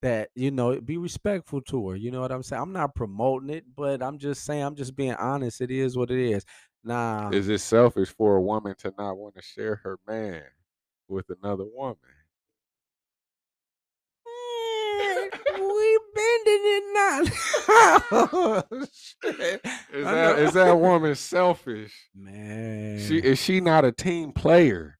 That 0.00 0.30
you 0.34 0.52
know, 0.52 0.80
be 0.80 0.96
respectful 0.96 1.60
to 1.62 1.88
her. 1.88 1.96
You 1.96 2.12
know 2.12 2.20
what 2.20 2.30
I'm 2.30 2.42
saying? 2.44 2.62
I'm 2.62 2.72
not 2.72 2.94
promoting 2.94 3.50
it, 3.50 3.64
but 3.74 4.02
I'm 4.02 4.18
just 4.18 4.44
saying, 4.44 4.62
I'm 4.62 4.76
just 4.76 4.94
being 4.94 5.14
honest. 5.14 5.60
It 5.60 5.72
is 5.72 5.96
what 5.96 6.10
it 6.10 6.18
is. 6.20 6.44
Nah, 6.84 7.30
Is 7.30 7.48
it 7.48 7.58
selfish 7.58 8.08
for 8.10 8.36
a 8.36 8.40
woman 8.40 8.74
to 8.78 8.94
not 8.96 9.16
want 9.16 9.34
to 9.34 9.42
share 9.42 9.80
her 9.82 9.98
man 10.06 10.42
with 11.08 11.26
another 11.30 11.64
woman? 11.64 11.96
We 15.58 15.98
bending 16.14 16.62
it 16.64 16.84
now. 16.94 17.20
oh. 18.12 18.62
Is 18.72 20.04
that 20.04 20.50
that 20.54 20.72
woman 20.78 21.14
selfish? 21.14 21.92
Man, 22.14 23.00
She 23.00 23.18
is 23.18 23.40
she 23.40 23.60
not 23.60 23.84
a 23.84 23.92
team 23.92 24.32
player? 24.32 24.98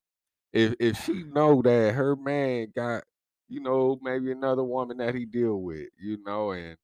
If 0.51 0.75
if 0.79 1.03
she 1.03 1.23
know 1.23 1.61
that 1.61 1.93
her 1.93 2.15
man 2.15 2.71
got, 2.75 3.03
you 3.49 3.59
know, 3.59 3.99
maybe 4.01 4.31
another 4.31 4.63
woman 4.63 4.97
that 4.97 5.15
he 5.15 5.25
deal 5.25 5.61
with, 5.61 5.87
you 5.99 6.17
know, 6.25 6.51
and 6.51 6.77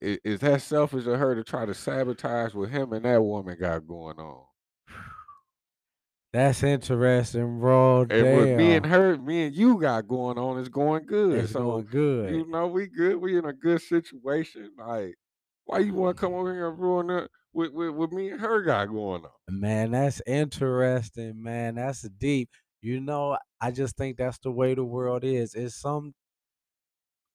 is 0.00 0.40
that 0.40 0.62
selfish 0.62 1.06
of 1.06 1.18
her 1.18 1.34
to 1.34 1.44
try 1.44 1.64
to 1.64 1.74
sabotage 1.74 2.54
what 2.54 2.70
him 2.70 2.92
and 2.92 3.04
that 3.04 3.22
woman 3.22 3.56
got 3.60 3.86
going 3.86 4.18
on? 4.18 4.44
that's 6.32 6.62
interesting, 6.62 7.60
bro. 7.60 8.06
And 8.10 8.36
what 8.36 8.48
me 8.56 8.74
and 8.74 8.86
her, 8.86 9.16
me 9.18 9.44
and 9.44 9.54
you 9.54 9.78
got 9.80 10.08
going 10.08 10.38
on 10.38 10.58
is 10.58 10.68
going 10.68 11.06
good. 11.06 11.38
it's 11.38 11.52
so 11.52 11.60
going 11.60 11.86
good. 11.90 12.30
you 12.34 12.46
know, 12.48 12.66
we 12.66 12.86
good. 12.86 13.16
We 13.16 13.38
in 13.38 13.44
a 13.44 13.52
good 13.52 13.82
situation. 13.82 14.72
Like, 14.78 15.14
why 15.66 15.78
you 15.78 15.94
want 15.94 16.16
to 16.16 16.20
come 16.20 16.34
over 16.34 16.52
here 16.52 16.68
and 16.68 16.78
ruin 16.78 17.10
it 17.10 17.30
with, 17.52 17.72
with 17.72 17.90
what 17.90 18.12
me 18.12 18.30
and 18.30 18.40
her 18.40 18.62
got 18.62 18.86
going 18.86 19.22
on? 19.22 19.30
Man, 19.60 19.92
that's 19.92 20.22
interesting, 20.26 21.40
man. 21.40 21.76
That's 21.76 22.02
deep. 22.02 22.50
You 22.82 23.00
know, 23.00 23.38
I 23.60 23.70
just 23.70 23.96
think 23.96 24.16
that's 24.16 24.38
the 24.38 24.50
way 24.50 24.74
the 24.74 24.84
world 24.84 25.22
is. 25.24 25.54
It's 25.54 25.76
some 25.76 26.12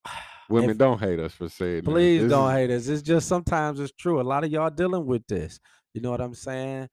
Women 0.50 0.72
If- 0.72 0.78
don't 0.78 1.00
hate 1.00 1.20
us 1.20 1.34
for 1.34 1.50
saying 1.50 1.84
please 1.84 2.24
This 2.24 2.32
don't 2.32 2.52
hate 2.52 2.70
us. 2.70 2.88
It's 2.88 3.02
just 3.02 3.28
sometimes 3.28 3.80
it's 3.80 3.94
true. 3.94 4.22
A 4.22 4.24
lot 4.24 4.44
of 4.44 4.52
y'all 4.52 4.70
dealing 4.70 5.06
with 5.06 5.26
this. 5.28 5.60
You 5.94 6.02
know 6.02 6.12
what 6.12 6.22
I'm 6.22 6.36
saying? 6.36 6.90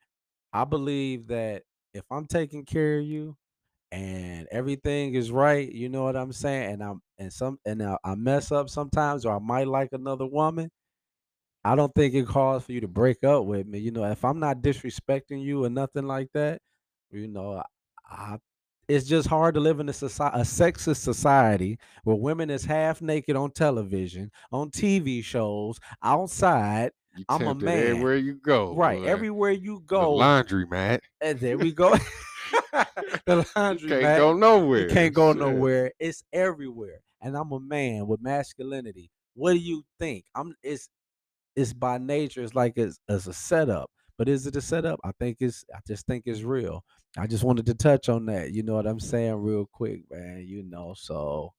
I 0.53 0.65
believe 0.65 1.27
that 1.29 1.63
if 1.93 2.05
I'm 2.11 2.27
taking 2.27 2.65
care 2.65 2.99
of 2.99 3.05
you 3.05 3.37
and 3.93 4.47
everything 4.51 5.15
is 5.15 5.31
right, 5.31 5.71
you 5.71 5.89
know 5.89 6.05
what 6.05 6.17
I'm 6.17 6.33
saying, 6.33 6.75
and 6.75 6.83
I'm 6.83 7.03
and 7.19 7.33
some 7.33 7.59
and 7.65 7.83
I, 7.83 7.97
I 8.05 8.15
mess 8.15 8.53
up 8.53 8.71
sometimes, 8.71 9.27
or 9.27 9.35
I 9.35 9.39
might 9.41 9.69
like 9.69 9.91
another 9.93 10.27
woman. 10.27 10.71
I 11.65 11.75
don't 11.77 11.95
think 11.95 12.15
it 12.15 12.27
calls 12.27 12.65
for 12.65 12.73
you 12.73 12.81
to 12.83 12.89
break 12.89 13.25
up 13.25 13.45
with 13.47 13.67
me. 13.67 13.79
You 13.79 13.91
know, 13.91 14.05
if 14.05 14.25
I'm 14.25 14.39
not 14.39 14.59
disrespecting 14.59 15.43
you 15.43 15.65
or 15.65 15.71
nothing 15.71 16.07
like 16.07 16.29
that, 16.35 16.61
you 17.11 17.27
know, 17.29 17.63
I, 18.11 18.39
it's 18.89 19.07
just 19.07 19.29
hard 19.29 19.55
to 19.55 19.61
live 19.61 19.81
in 19.81 19.89
a 19.89 19.93
society, 19.93 20.39
a 20.39 20.43
sexist 20.43 20.97
society 20.99 21.79
where 22.05 22.17
women 22.17 22.51
is 22.51 22.65
half 22.65 23.01
naked 23.01 23.35
on 23.37 23.51
television, 23.53 24.31
on 24.53 24.71
TV 24.71 25.25
shows, 25.25 25.79
outside. 26.03 26.91
You 27.17 27.25
I'm 27.29 27.47
a 27.47 27.55
man. 27.55 27.79
everywhere 27.87 28.17
you 28.17 28.35
go. 28.35 28.75
right, 28.75 28.99
boy. 28.99 29.07
everywhere 29.07 29.53
you 29.53 29.83
go, 29.87 30.01
The 30.03 30.09
laundry 30.09 30.67
mat. 30.67 31.01
and 31.21 31.39
there 31.39 31.57
we 31.57 31.73
go. 31.73 31.97
the 32.73 32.87
You 33.29 33.45
laundry 33.57 33.89
can't 33.89 34.03
mat. 34.03 34.19
go 34.19 34.33
nowhere. 34.35 34.89
You 34.89 34.95
can't 34.95 35.15
go 35.15 35.33
nowhere. 35.33 35.93
It's 36.01 36.25
everywhere. 36.33 37.01
And 37.23 37.37
I'm 37.37 37.53
a 37.53 37.61
man 37.61 38.07
with 38.07 38.21
masculinity. 38.21 39.11
What 39.35 39.53
do 39.53 39.59
you 39.59 39.85
think? 39.99 40.25
I'm 40.35 40.55
it's 40.63 40.89
it's 41.57 41.73
by 41.73 41.99
nature, 41.99 42.43
it's 42.43 42.55
like 42.55 42.75
it's, 42.77 42.99
it's 43.09 43.27
a 43.29 43.33
setup. 43.33 43.91
But 44.19 44.29
is 44.29 44.47
it 44.47 44.57
a 44.57 44.61
setup? 44.61 45.01
I 45.05 45.13
think 45.19 45.39
it's 45.41 45.65
I 45.75 45.79
just 45.87 46.07
think 46.07 46.25
it's 46.27 46.43
real. 46.43 46.85
I 47.19 47.27
just 47.27 47.45
wanted 47.45 47.67
to 47.67 47.75
touch 47.75 48.09
on 48.09 48.27
that. 48.27 48.53
You 48.53 48.63
know 48.63 48.75
what 48.75 48.87
I'm 48.87 49.01
saying, 49.01 49.35
real 49.35 49.67
quick, 49.73 50.03
man. 50.11 50.45
You 50.47 50.63
know, 50.65 50.95
so 50.97 51.53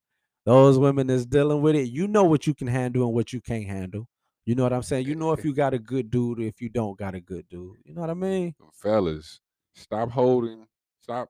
Those 0.46 0.78
women 0.78 1.08
that's 1.08 1.26
dealing 1.26 1.62
with 1.62 1.76
it, 1.76 1.90
you 1.90 2.08
know 2.08 2.24
what 2.24 2.48
you 2.48 2.54
can 2.54 2.68
handle 2.68 3.04
and 3.06 3.14
what 3.14 3.34
you 3.34 3.42
can't 3.42 3.66
handle. 3.68 4.08
You 4.46 4.56
know 4.56 4.64
what 4.64 4.74
I'm 4.74 4.84
saying? 4.84 5.08
You 5.08 5.16
know 5.16 5.32
if 5.34 5.44
you 5.44 5.54
got 5.56 5.74
a 5.74 5.80
good 5.80 6.12
dude 6.12 6.40
or 6.40 6.44
if 6.44 6.62
you 6.62 6.70
don't 6.70 6.98
got 6.98 7.16
a 7.16 7.22
good 7.22 7.50
dude. 7.50 7.78
You 7.84 7.96
know 7.96 8.02
what 8.02 8.12
I 8.12 8.14
mean? 8.14 8.56
Fellas, 8.74 9.40
stop 9.76 10.12
holding, 10.12 10.68
stop 11.02 11.30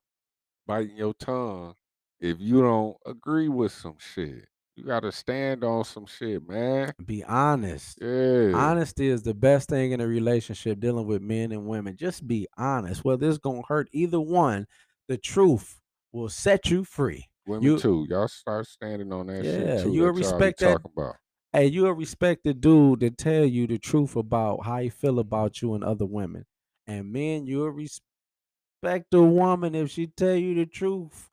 biting 0.67 0.97
your 0.97 1.13
tongue 1.13 1.75
if 2.19 2.39
you 2.39 2.61
don't 2.61 2.97
agree 3.05 3.49
with 3.49 3.71
some 3.71 3.97
shit. 3.99 4.47
You 4.75 4.83
gotta 4.83 5.11
stand 5.11 5.63
on 5.63 5.85
some 5.85 6.05
shit, 6.05 6.47
man. 6.47 6.93
Be 7.05 7.23
honest. 7.23 7.97
Yeah. 8.01 8.51
Honesty 8.53 9.07
is 9.07 9.23
the 9.23 9.33
best 9.33 9.69
thing 9.69 9.93
in 9.93 10.01
a 10.01 10.07
relationship 10.07 10.81
dealing 10.81 11.07
with 11.07 11.21
men 11.21 11.53
and 11.53 11.65
women. 11.65 11.95
Just 11.95 12.27
be 12.27 12.47
honest. 12.57 13.05
Whether 13.05 13.27
it's 13.29 13.37
gonna 13.37 13.61
hurt 13.67 13.87
either 13.93 14.19
one, 14.19 14.67
the 15.07 15.17
truth 15.17 15.79
will 16.11 16.27
set 16.29 16.69
you 16.69 16.83
free. 16.83 17.25
Women 17.47 17.63
You- 17.63 17.79
too. 17.79 18.05
Y'all 18.09 18.27
start 18.27 18.67
standing 18.67 19.13
on 19.13 19.27
that 19.27 19.45
Yeah, 19.45 19.51
shit 19.77 19.83
too. 19.83 19.93
you'll 19.93 20.07
that 20.07 20.19
respect 20.19 20.59
that- 20.59 20.81
about. 20.83 21.15
Hey, 21.53 21.67
you 21.67 21.85
a 21.85 21.93
respected 21.93 22.59
dude 22.59 22.99
to 22.99 23.11
tell 23.11 23.45
you 23.45 23.67
the 23.67 23.77
truth 23.77 24.17
about 24.17 24.65
how 24.65 24.79
he 24.81 24.89
feel 24.89 25.19
about 25.19 25.61
you 25.61 25.73
and 25.73 25.85
other 25.85 26.05
women. 26.05 26.45
And 26.85 27.13
men, 27.13 27.47
you'll 27.47 27.69
respect 27.69 29.13
a 29.13 29.21
woman 29.21 29.73
if 29.73 29.89
she 29.91 30.07
tell 30.07 30.35
you 30.35 30.53
the 30.55 30.65
truth. 30.65 31.29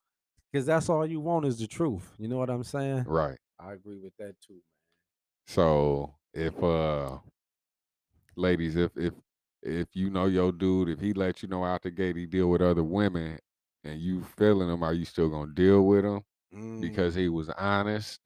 Cause 0.55 0.67
that's 0.67 0.88
all 0.91 1.07
you 1.07 1.21
want 1.21 1.47
is 1.47 1.59
the 1.59 1.67
truth. 1.67 2.12
You 2.19 2.29
know 2.29 2.37
what 2.37 2.51
I'm 2.51 2.65
saying? 2.65 3.05
Right. 3.07 3.38
I 3.59 3.73
agree 3.73 3.99
with 3.99 4.15
that 4.19 4.35
too. 4.47 4.61
So 5.47 6.15
if 6.35 6.62
uh 6.62 7.19
ladies, 8.37 8.77
if 8.77 8.91
if 8.97 9.15
if 9.62 9.88
you 9.95 10.11
know 10.11 10.27
your 10.27 10.53
dude, 10.53 10.88
if 10.91 11.01
he 11.01 11.12
let 11.12 11.43
you 11.43 11.49
know 11.49 11.65
out 11.65 11.83
the 11.83 11.91
gate 11.91 12.17
he 12.17 12.27
deal 12.27 12.49
with 12.51 12.61
other 12.61 12.83
women 12.83 13.38
and 13.85 14.01
you 14.01 14.23
feeling 14.37 14.69
him, 14.69 14.83
are 14.83 14.93
you 14.93 15.05
still 15.05 15.29
gonna 15.29 15.53
deal 15.53 15.87
with 15.87 16.05
him 16.05 16.21
because 16.81 17.15
Mm. 17.15 17.19
he 17.21 17.29
was 17.29 17.49
honest? 17.51 18.21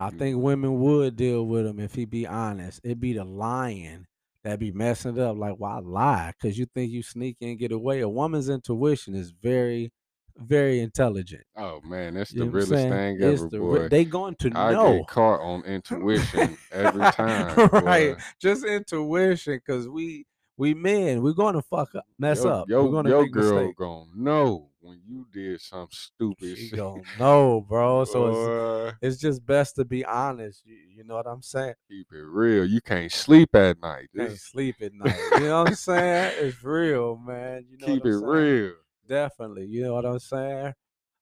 I 0.00 0.10
you- 0.10 0.18
think 0.18 0.42
women 0.42 0.78
would 0.80 1.16
deal 1.16 1.46
with 1.46 1.66
him 1.66 1.80
if 1.80 1.94
he 1.94 2.04
be 2.04 2.26
honest. 2.26 2.80
It'd 2.84 3.00
be 3.00 3.12
the 3.14 3.24
lying 3.24 4.06
that 4.42 4.58
be 4.58 4.72
messing 4.72 5.16
it 5.16 5.22
up. 5.22 5.38
Like, 5.38 5.54
why 5.56 5.78
lie? 5.78 6.32
Because 6.38 6.58
you 6.58 6.66
think 6.66 6.90
you 6.92 7.02
sneak 7.02 7.38
and 7.40 7.58
get 7.58 7.72
away. 7.72 8.00
A 8.00 8.08
woman's 8.08 8.48
intuition 8.50 9.14
is 9.14 9.30
very, 9.30 9.90
very 10.36 10.80
intelligent. 10.80 11.44
Oh 11.56 11.80
man, 11.82 12.14
that's 12.14 12.32
You 12.32 12.44
the 12.44 12.50
realest 12.50 12.72
thing 12.72 13.16
It's 13.20 13.40
ever, 13.42 13.50
the 13.50 13.58
boy. 13.58 13.88
They 13.88 14.04
going 14.04 14.34
to 14.36 14.50
I 14.54 14.72
know. 14.72 14.98
get 14.98 15.06
caught 15.08 15.40
on 15.40 15.62
intuition 15.64 16.56
every 16.72 17.00
time. 17.12 17.56
right. 17.70 18.16
boy. 18.16 18.22
Just 18.40 18.64
intuition, 18.64 19.54
because 19.64 19.88
we 19.88 20.26
we 20.56 20.74
men, 20.74 21.22
we're 21.22 21.32
gonna 21.32 21.62
fuck 21.62 21.94
up, 21.94 22.06
mess 22.18 22.44
your, 22.44 22.52
up. 22.52 22.68
Your, 22.68 22.84
we're 22.84 22.92
gonna 22.92 23.08
your 23.08 23.26
girl 23.28 23.54
mistakes. 23.54 23.76
gonna 23.78 24.06
know 24.14 24.68
when 24.80 25.00
you 25.08 25.26
did 25.32 25.60
some 25.60 25.88
stupid 25.90 26.58
She 26.58 26.70
gonna 26.70 27.02
know, 27.18 27.60
bro. 27.68 28.04
So 28.04 28.86
it's 28.88 28.96
it's 29.02 29.16
just 29.16 29.44
best 29.44 29.76
to 29.76 29.84
be 29.84 30.04
honest. 30.04 30.62
You, 30.64 30.76
you 30.96 31.04
know 31.04 31.14
what 31.14 31.26
I'm 31.26 31.42
saying? 31.42 31.74
keep 31.88 32.06
it 32.12 32.22
real. 32.22 32.64
You 32.64 32.80
can't 32.80 33.10
sleep 33.10 33.54
at 33.54 33.80
night. 33.80 34.08
Can't 34.16 34.38
sleep 34.38 34.76
at 34.80 34.92
night. 34.94 35.18
You 35.32 35.40
know 35.46 35.62
what 35.62 35.68
I'm 35.70 35.74
saying? 35.74 36.34
It's 36.38 36.62
real, 36.62 37.16
man. 37.16 37.64
You 37.70 37.78
know 37.78 37.86
keep 37.86 38.04
it 38.06 38.12
saying? 38.12 38.24
real. 38.24 38.72
Definitely. 39.08 39.66
You 39.66 39.84
know 39.84 39.94
what 39.94 40.06
I'm 40.06 40.18
saying? 40.18 40.74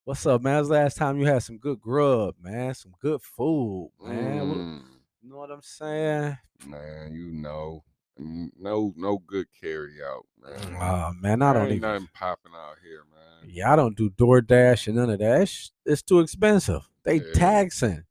What's 0.05 0.27
up, 0.27 0.42
man? 0.42 0.62
The 0.64 0.68
last 0.71 0.97
time 0.97 1.18
you 1.18 1.27
had 1.27 1.42
some 1.42 1.59
good 1.59 1.81
grub, 1.81 2.35
man? 2.40 2.75
Some 2.75 2.92
good 3.01 3.23
food, 3.23 3.90
man. 4.03 4.42
Mm, 4.47 4.83
you 5.23 5.31
know 5.31 5.37
what 5.37 5.51
I'm 5.51 5.62
saying? 5.62 6.38
man, 6.66 7.12
you 7.12 7.33
know, 7.33 7.83
no, 8.16 8.92
no 8.97 9.18
good 9.27 9.47
carry 9.61 9.97
out, 10.03 10.25
man. 10.40 10.77
Oh 10.81 11.12
man, 11.21 11.42
I 11.42 11.53
There 11.53 11.62
don't 11.62 11.71
even. 11.73 11.81
nothing 11.81 12.09
popping 12.14 12.53
out 12.55 12.77
here, 12.83 13.03
man. 13.12 13.51
Yeah, 13.51 13.73
I 13.73 13.77
don't 13.77 13.97
do 13.97 14.11
DoorDash 14.11 14.87
and 14.87 14.97
none 14.97 15.11
of 15.11 15.18
that. 15.18 15.42
It's, 15.42 15.73
it's 15.85 16.03
too 16.03 16.21
expensive. 16.21 16.83
They 17.05 17.16
Yeah. 17.16 17.33
taxing. 17.35 18.05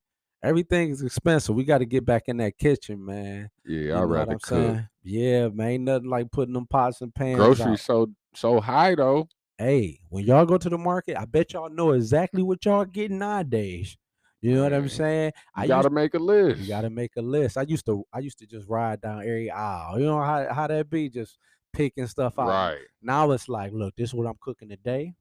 Everything 0.43 0.89
is 0.89 1.01
expensive. 1.01 1.55
We 1.55 1.63
got 1.63 1.77
to 1.77 1.85
get 1.85 2.05
back 2.05 2.23
in 2.27 2.37
that 2.37 2.57
kitchen, 2.57 3.05
man. 3.05 3.51
Yeah, 3.65 3.79
You 3.79 3.95
I'd 3.95 4.03
rather 4.03 4.33
cook. 4.33 4.45
saying? 4.45 4.87
Yeah, 5.03 5.47
man. 5.49 5.67
Ain't 5.69 5.83
nothing 5.83 6.09
like 6.09 6.31
putting 6.31 6.53
them 6.53 6.67
pots 6.67 6.99
and 7.01 7.13
pans 7.13 7.37
Groceries 7.37 7.67
out. 7.67 7.79
so 7.79 8.11
so 8.33 8.59
high 8.59 8.95
though. 8.95 9.27
Hey, 9.61 9.99
when 10.09 10.25
y'all 10.25 10.45
go 10.45 10.57
to 10.57 10.69
the 10.69 10.77
market, 10.77 11.17
I 11.19 11.25
bet 11.25 11.53
y'all 11.53 11.69
know 11.69 11.91
exactly 11.91 12.41
what 12.41 12.65
y'all 12.65 12.83
getting 12.83 13.19
nowadays. 13.19 13.95
You 14.41 14.55
know 14.55 14.63
what 14.63 14.73
I'm 14.73 14.89
saying? 14.89 15.33
You 15.35 15.63
I 15.63 15.67
gotta 15.67 15.89
used, 15.89 15.93
make 15.93 16.13
a 16.15 16.19
list. 16.19 16.61
you 16.61 16.67
gotta 16.67 16.89
make 16.89 17.11
a 17.15 17.21
list. 17.21 17.57
I 17.57 17.61
used 17.61 17.85
to 17.85 18.03
I 18.11 18.19
used 18.19 18.39
to 18.39 18.47
just 18.47 18.67
ride 18.67 19.01
down 19.01 19.19
every 19.19 19.51
aisle. 19.51 19.99
You 19.99 20.05
know 20.05 20.19
how 20.19 20.51
how 20.51 20.65
that 20.65 20.89
be? 20.89 21.09
Just 21.09 21.37
picking 21.73 22.07
stuff 22.07 22.39
out. 22.39 22.47
right. 22.47 22.77
Now 23.03 23.29
it's 23.31 23.47
like, 23.47 23.71
look, 23.71 23.95
this 23.95 24.09
is 24.09 24.13
what 24.15 24.25
I'm 24.27 24.37
cooking 24.41 24.69
today. 24.69 25.13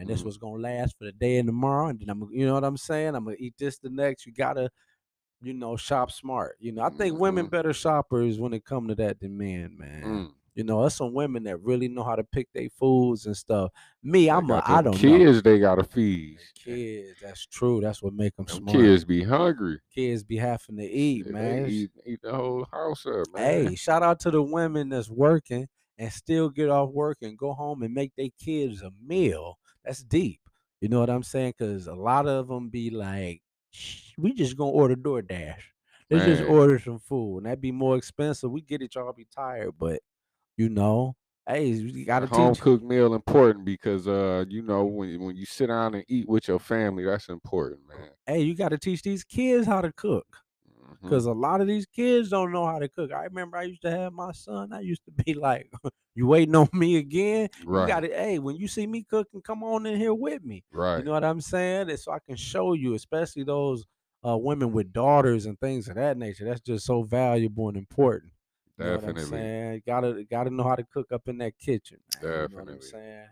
and 0.00 0.08
this 0.08 0.22
Mhm. 0.22 0.26
was 0.26 0.36
gonna 0.38 0.62
last 0.62 0.96
for 0.96 1.06
the 1.06 1.12
day 1.12 1.38
and 1.38 1.48
tomorrow. 1.48 1.88
And 1.88 1.98
then 1.98 2.08
I'm, 2.08 2.28
you 2.30 2.46
know 2.46 2.54
what 2.54 2.62
I'm 2.62 2.76
saying? 2.76 3.16
I'm 3.16 3.24
gonna 3.24 3.36
eat 3.40 3.54
this 3.58 3.78
the 3.78 3.90
next. 3.90 4.26
You 4.26 4.32
gotta, 4.32 4.70
you 5.42 5.52
know, 5.54 5.76
shop 5.76 6.12
smart. 6.12 6.56
You 6.60 6.70
know, 6.70 6.82
I 6.82 6.90
think 6.90 7.18
women 7.18 7.46
Mhm. 7.46 7.50
better 7.50 7.72
shoppers 7.72 8.38
when 8.38 8.52
it 8.52 8.64
come 8.64 8.86
to 8.86 8.94
that 8.94 9.18
than 9.18 9.36
men, 9.36 9.76
man. 9.76 10.04
Mm. 10.04 10.34
You 10.58 10.64
know, 10.64 10.80
there's 10.80 10.94
some 10.94 11.14
women 11.14 11.44
that 11.44 11.62
really 11.62 11.86
know 11.86 12.02
how 12.02 12.16
to 12.16 12.24
pick 12.24 12.48
their 12.52 12.68
foods 12.68 13.26
and 13.26 13.36
stuff. 13.36 13.70
Me, 14.02 14.28
I'm 14.28 14.50
a, 14.50 14.60
I 14.66 14.82
don't 14.82 15.00
know. 15.00 15.18
kids 15.18 15.40
they 15.40 15.60
gotta 15.60 15.84
feed. 15.84 16.40
Kids, 16.56 17.20
that's 17.22 17.46
true. 17.46 17.80
That's 17.80 18.02
what 18.02 18.12
make 18.12 18.34
them 18.34 18.46
Them 18.46 18.56
smart. 18.56 18.76
kids 18.76 19.04
be 19.04 19.22
hungry. 19.22 19.78
Kids 19.94 20.24
be 20.24 20.36
having 20.36 20.78
to 20.78 20.82
eat, 20.84 21.26
Shit, 21.26 21.32
man. 21.32 21.66
Eat, 21.70 21.90
eat 22.04 22.18
the 22.24 22.34
whole 22.34 22.66
house 22.72 23.06
up, 23.06 23.28
man. 23.32 23.68
Hey, 23.68 23.74
shout 23.76 24.02
out 24.02 24.18
to 24.18 24.32
the 24.32 24.42
women 24.42 24.88
that's 24.88 25.08
working 25.08 25.68
and 25.96 26.12
still 26.12 26.48
get 26.50 26.70
off 26.70 26.90
work 26.90 27.18
and 27.22 27.38
go 27.38 27.52
home 27.52 27.84
and 27.84 27.94
make 27.94 28.10
their 28.16 28.30
kids 28.44 28.82
a 28.82 28.90
meal. 29.00 29.60
That's 29.84 30.02
deep. 30.02 30.40
You 30.80 30.88
know 30.88 30.98
what 30.98 31.08
I'm 31.08 31.22
saying? 31.22 31.54
Because 31.56 31.86
a 31.86 31.94
lot 31.94 32.26
of 32.26 32.48
them 32.48 32.68
be 32.68 32.90
like, 32.90 33.42
"Shh, 33.70 34.10
we 34.18 34.32
just 34.32 34.56
gonna 34.56 34.72
order 34.72 34.96
DoorDash. 34.96 35.62
Let's 36.10 36.24
just 36.24 36.42
order 36.50 36.80
some 36.80 36.98
food, 36.98 37.36
and 37.36 37.46
that'd 37.46 37.60
be 37.60 37.70
more 37.70 37.96
expensive. 37.96 38.50
We 38.50 38.62
get 38.62 38.82
it, 38.82 38.96
y'all 38.96 39.12
be 39.12 39.26
tired, 39.32 39.74
but 39.78 40.00
you 40.58 40.68
know, 40.68 41.16
hey, 41.48 41.68
you 41.68 42.04
gotta 42.06 42.26
a 42.26 42.28
home 42.28 42.54
teach. 42.54 42.60
cooked 42.60 42.84
meal 42.84 43.14
important 43.14 43.64
because 43.64 44.06
uh 44.06 44.44
you 44.48 44.62
know 44.62 44.84
when 44.84 45.08
you- 45.08 45.20
when 45.20 45.36
you 45.36 45.46
sit 45.46 45.66
down 45.68 45.94
and 45.94 46.04
eat 46.08 46.28
with 46.28 46.46
your 46.48 46.58
family 46.58 47.04
that's 47.04 47.28
important 47.28 47.86
man 47.88 48.10
Hey, 48.26 48.42
you 48.42 48.54
gotta 48.54 48.78
teach 48.78 49.02
these 49.02 49.24
kids 49.24 49.66
how 49.66 49.80
to 49.80 49.92
cook. 49.92 50.26
Because 51.08 51.26
a 51.26 51.32
lot 51.32 51.60
of 51.60 51.68
these 51.68 51.86
kids 51.86 52.30
don't 52.30 52.52
know 52.52 52.66
how 52.66 52.78
to 52.80 52.88
cook. 52.88 53.12
I 53.12 53.24
remember 53.24 53.56
I 53.58 53.64
used 53.64 53.82
to 53.82 53.90
have 53.90 54.12
my 54.12 54.32
son. 54.32 54.72
I 54.72 54.80
used 54.80 55.04
to 55.06 55.12
be 55.12 55.34
like, 55.36 55.72
"You 56.14 56.26
waiting 56.28 56.54
on 56.56 56.68
me 56.72 56.96
again? 56.96 57.48
You 57.72 57.84
got 57.84 58.00
to 58.00 58.08
Hey, 58.08 58.38
when 58.40 58.56
you 58.56 58.68
see 58.68 58.86
me 58.86 59.04
cooking, 59.04 59.42
come 59.42 59.64
on 59.64 59.86
in 59.86 59.98
here 59.98 60.14
with 60.14 60.44
me. 60.44 60.64
right 60.72 60.96
You 60.96 61.04
know 61.04 61.12
what 61.12 61.24
I'm 61.24 61.40
saying? 61.42 61.90
And 61.90 62.00
so 62.00 62.12
I 62.12 62.20
can 62.20 62.36
show 62.36 62.74
you, 62.74 62.94
especially 62.94 63.44
those 63.44 63.86
uh, 64.26 64.38
women 64.38 64.72
with 64.72 64.92
daughters 64.92 65.46
and 65.46 65.58
things 65.60 65.88
of 65.88 65.96
that 65.96 66.18
nature. 66.18 66.44
That's 66.46 66.60
just 66.62 66.86
so 66.86 67.02
valuable 67.04 67.68
and 67.68 67.76
important. 67.78 68.32
You 68.78 68.84
know 68.86 68.94
what 68.94 69.04
I'm 69.04 69.16
definitely 69.16 69.16
saying? 69.16 69.82
Gotta 69.86 70.24
gotta 70.24 70.50
know 70.50 70.64
how 70.64 70.76
to 70.76 70.84
cook 70.84 71.12
up 71.12 71.28
in 71.28 71.38
that 71.38 71.58
kitchen. 71.58 71.98
Man. 72.14 72.42
You 72.42 72.48
know 72.48 72.58
what 72.58 72.68
I'm 72.68 72.80
Definitely. 72.80 72.80
saying? 72.80 73.28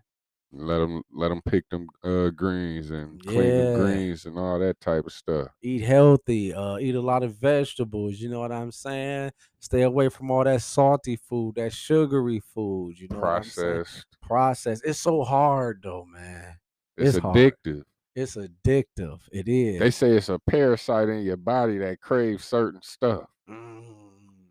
let 0.52 0.78
them 0.78 1.02
let 1.12 1.28
them 1.28 1.42
pick 1.42 1.68
them 1.70 1.88
uh 2.04 2.30
greens 2.30 2.90
and 2.90 3.24
clean 3.24 3.56
Yeah. 3.56 3.56
them 3.56 3.72
greens 3.72 4.26
and 4.26 4.38
all 4.38 4.58
that 4.58 4.80
type 4.80 5.04
of 5.06 5.12
stuff 5.12 5.48
Eat 5.62 5.82
healthy. 5.82 6.52
Uh, 6.54 6.78
eat 6.78 6.94
a 6.94 7.00
lot 7.00 7.22
of 7.22 7.34
vegetables. 7.36 8.20
You 8.20 8.28
know 8.28 8.40
what 8.40 8.52
I'm 8.52 8.70
saying? 8.70 9.32
Stay 9.58 9.82
away 9.82 10.08
from 10.08 10.30
all 10.30 10.44
that 10.44 10.62
salty 10.62 11.16
food, 11.16 11.56
that 11.56 11.72
sugary 11.72 12.40
food. 12.40 12.98
You 12.98 13.08
know 13.08 13.20
what 13.20 13.34
I'm 13.36 13.50
processed 14.22 14.84
It's 14.84 14.98
so 15.00 15.22
hard 15.24 15.80
though, 15.82 16.04
man. 16.04 16.58
it's, 16.96 17.16
It's 17.16 17.18
hard. 17.18 17.56
addictive 17.64 17.84
It's 18.14 18.36
addictive. 18.36 19.20
It 19.32 19.48
is. 19.48 19.80
they 19.80 19.90
say 19.90 20.12
it's 20.16 20.28
a 20.28 20.38
parasite 20.38 21.08
in 21.08 21.22
your 21.22 21.36
body 21.36 21.78
that 21.78 22.00
craves 22.00 22.44
certain 22.44 22.82
stuff 22.82 23.26
Mm, 23.48 24.05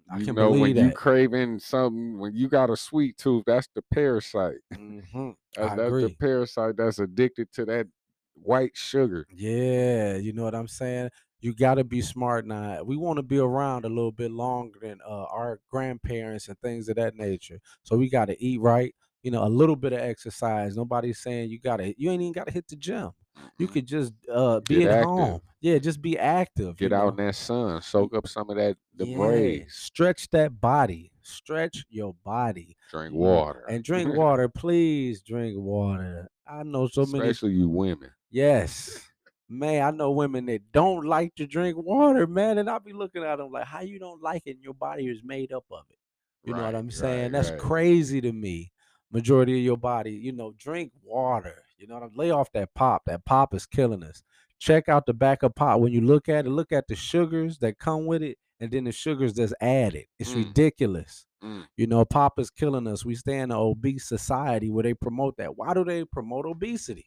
I 0.09 0.19
you 0.19 0.25
can 0.25 0.35
know 0.35 0.53
when 0.53 0.75
believe 0.75 0.75
you 0.75 0.91
that. 0.91 0.91
craving 0.91 1.59
something 1.59 2.19
when 2.19 2.35
you 2.35 2.47
got 2.47 2.69
a 2.69 2.77
sweet 2.77 3.17
tooth 3.17 3.43
that's 3.45 3.67
the 3.73 3.81
parasite 3.81 4.59
hmm 4.75 5.31
That's, 5.55 5.73
I 5.73 5.75
that's 5.75 5.97
agree. 5.97 6.01
the 6.01 6.11
parasite 6.11 6.77
that's 6.77 6.99
addicted 6.99 7.51
to 7.53 7.65
that 7.65 7.87
white 8.35 8.75
sugar. 8.77 9.27
Yeah, 9.27 10.17
you 10.17 10.33
know 10.33 10.43
what 10.43 10.55
I'm 10.55 10.67
saying? 10.67 11.09
You 11.39 11.53
got 11.55 11.75
to 11.75 11.83
be 11.83 12.01
smart 12.01 12.45
now. 12.45 12.83
We 12.83 12.95
want 12.95 13.17
to 13.17 13.23
be 13.23 13.37
around 13.39 13.85
a 13.85 13.89
little 13.89 14.11
bit 14.11 14.31
longer 14.31 14.79
than 14.81 15.01
uh, 15.01 15.25
our 15.25 15.59
grandparents 15.69 16.47
and 16.47 16.59
things 16.59 16.87
of 16.89 16.95
that 16.97 17.15
nature. 17.15 17.59
So 17.83 17.97
we 17.97 18.09
got 18.09 18.25
to 18.25 18.41
eat 18.43 18.61
right. 18.61 18.95
You 19.23 19.31
know, 19.31 19.43
a 19.43 19.49
little 19.49 19.75
bit 19.75 19.93
of 19.93 19.99
exercise. 19.99 20.75
Nobody's 20.77 21.19
saying 21.19 21.49
you 21.49 21.59
got 21.59 21.77
to. 21.77 21.93
You 21.99 22.11
ain't 22.11 22.21
even 22.21 22.33
got 22.33 22.47
to 22.47 22.53
hit 22.53 22.67
the 22.67 22.75
gym. 22.75 23.11
You 23.57 23.67
Mhm. 23.67 23.71
could 23.73 23.85
just 23.87 24.13
uh, 24.31 24.59
be 24.61 24.79
Get 24.79 24.89
at 24.89 24.93
active. 24.99 25.07
home. 25.09 25.41
Yeah, 25.61 25.77
just 25.79 26.01
be 26.01 26.17
active. 26.17 26.77
Get 26.77 26.93
out 26.93 27.03
know? 27.05 27.09
in 27.21 27.27
that 27.27 27.35
sun, 27.35 27.81
soak 27.81 28.13
up 28.15 28.27
some 28.27 28.49
of 28.49 28.57
that 28.57 28.77
the 28.95 29.07
Yeah, 29.07 29.17
breeze, 29.17 29.73
Stretch 29.73 30.29
that 30.29 30.59
body. 30.61 31.11
Stretch 31.21 31.85
your 31.89 32.13
body. 32.23 32.77
drink 32.91 33.13
water, 33.15 33.65
And 33.67 33.83
drink 33.83 34.13
water. 34.15 34.47
Please 34.47 35.21
drink 35.23 35.57
water. 35.57 36.29
I 36.47 36.63
know 36.63 36.87
so 36.87 37.05
many 37.05 37.29
especially 37.29 37.53
you 37.53 37.67
women. 37.69 38.11
Yes. 38.29 39.01
Man, 39.49 39.83
I 39.83 39.91
know 39.91 40.11
women 40.11 40.45
that 40.47 40.71
don't 40.71 41.05
like 41.05 41.33
to 41.35 41.47
drink 41.47 41.77
water, 41.77 42.27
man. 42.27 42.57
And 42.57 42.69
I'll 42.69 42.79
be 42.79 42.93
looking 42.93 43.23
at 43.23 43.37
them 43.37 43.51
like, 43.51 43.65
how 43.65 43.81
you 43.81 43.99
don't 43.99 44.21
like 44.21 44.43
it 44.45 44.55
and 44.55 44.63
your 44.63 44.73
body 44.73 45.07
is 45.07 45.21
made 45.23 45.51
up 45.51 45.65
of 45.71 45.83
it. 45.89 45.97
You 46.43 46.53
know 46.53 46.63
what 46.63 46.75
I'm 46.75 46.91
saying? 46.91 47.23
right, 47.23 47.31
That's 47.31 47.49
right. 47.51 47.59
crazy 47.59 48.21
to 48.21 48.31
me. 48.31 48.71
Majority 49.11 49.57
of 49.57 49.63
your 49.63 49.77
body, 49.77 50.11
you 50.11 50.31
know, 50.31 50.53
drink 50.57 50.91
water. 51.03 51.63
You 51.85 51.89
know 51.89 51.99
what 51.99 52.03
I'm 52.11 52.15
lay 52.15 52.31
off 52.31 52.51
that 52.53 52.73
pop. 52.73 53.03
That 53.05 53.23
pop 53.25 53.53
is 53.53 53.67
killing 53.67 54.01
us. 54.01 54.23
check 54.57 54.89
out 54.89 55.05
the 55.05 55.13
back 55.13 55.43
of 55.43 55.53
pop. 55.53 55.79
when 55.81 55.93
you 55.93 56.01
look 56.01 56.27
at 56.27 56.47
it. 56.47 56.49
Look 56.49 56.71
at 56.71 56.87
the 56.87 56.95
sugars 56.95 57.59
that 57.59 57.77
come 57.77 58.07
with 58.07 58.23
it, 58.23 58.39
and 58.59 58.71
then 58.71 58.85
the 58.85 58.91
sugars 58.91 59.35
that's 59.35 59.53
added. 59.61 60.05
It's 60.17 60.31
Mm. 60.31 60.45
ridiculous. 60.47 61.27
Mm. 61.43 61.67
You 61.77 61.85
know, 61.85 62.03
pop 62.05 62.39
is 62.39 62.49
killing 62.49 62.87
us. 62.87 63.05
We 63.05 63.13
stay 63.13 63.35
in 63.37 63.51
an 63.51 63.57
obese 63.57 64.07
society 64.07 64.71
where 64.71 64.81
they 64.81 64.95
promote 64.95 65.37
that. 65.37 65.55
Why 65.57 65.75
do 65.75 65.83
they 65.83 66.05
promote 66.05 66.47
obesity? 66.47 67.05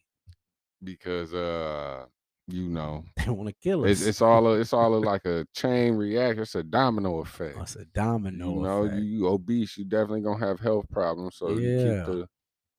because 0.85 1.35
uh, 1.35 2.05
you 2.47 2.69
know, 2.69 3.05
They 3.17 3.33
want 3.33 3.49
to 3.49 3.55
kill 3.61 3.85
us. 3.85 3.91
it's 3.99 4.07
it's 4.07 4.23
all 4.23 4.47
a, 4.47 4.61
it's 4.61 4.73
all 4.73 4.95
a, 4.95 4.99
like 5.13 5.25
a 5.25 5.45
chain 5.57 5.95
reaction. 5.95 6.43
It's 6.43 6.55
a 6.55 6.63
domino 6.63 7.19
effect. 7.19 7.57
Oh, 7.59 7.63
it's 7.63 7.75
a 7.75 7.85
domino 7.87 8.47
you 8.55 8.61
know, 8.61 8.85
you, 8.85 9.03
you 9.03 9.27
obese, 9.27 9.77
you 9.77 9.87
definitely 9.87 10.21
gonna 10.21 10.47
have 10.47 10.61
health 10.61 10.87
problems. 10.93 11.35
So 11.37 11.49
you 11.57 11.69
Yeah. 11.69 11.83
keep 11.83 12.05
the, 12.15 12.29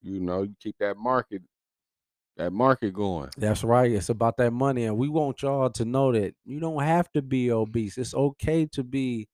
you 0.01 0.19
know, 0.21 0.43
you 0.43 0.55
keep 0.61 0.77
that 0.79 0.95
market, 0.95 1.41
that 2.39 2.51
market 2.53 2.93
going. 2.93 3.29
That's 3.37 3.63
right. 3.63 3.91
It's 3.91 4.09
about 4.09 4.37
that 4.37 4.51
money. 4.51 4.85
And 4.85 4.97
we 4.97 5.09
want 5.09 5.41
y'all 5.41 5.69
to 5.69 5.85
know 5.85 6.11
that 6.13 6.33
you 6.45 6.59
don't 6.59 6.81
have 6.83 7.11
to 7.11 7.21
be 7.21 7.51
obese. 7.51 7.97
It's 7.97 8.13
okay 8.15 8.65
to 8.73 8.83
be 8.83 9.27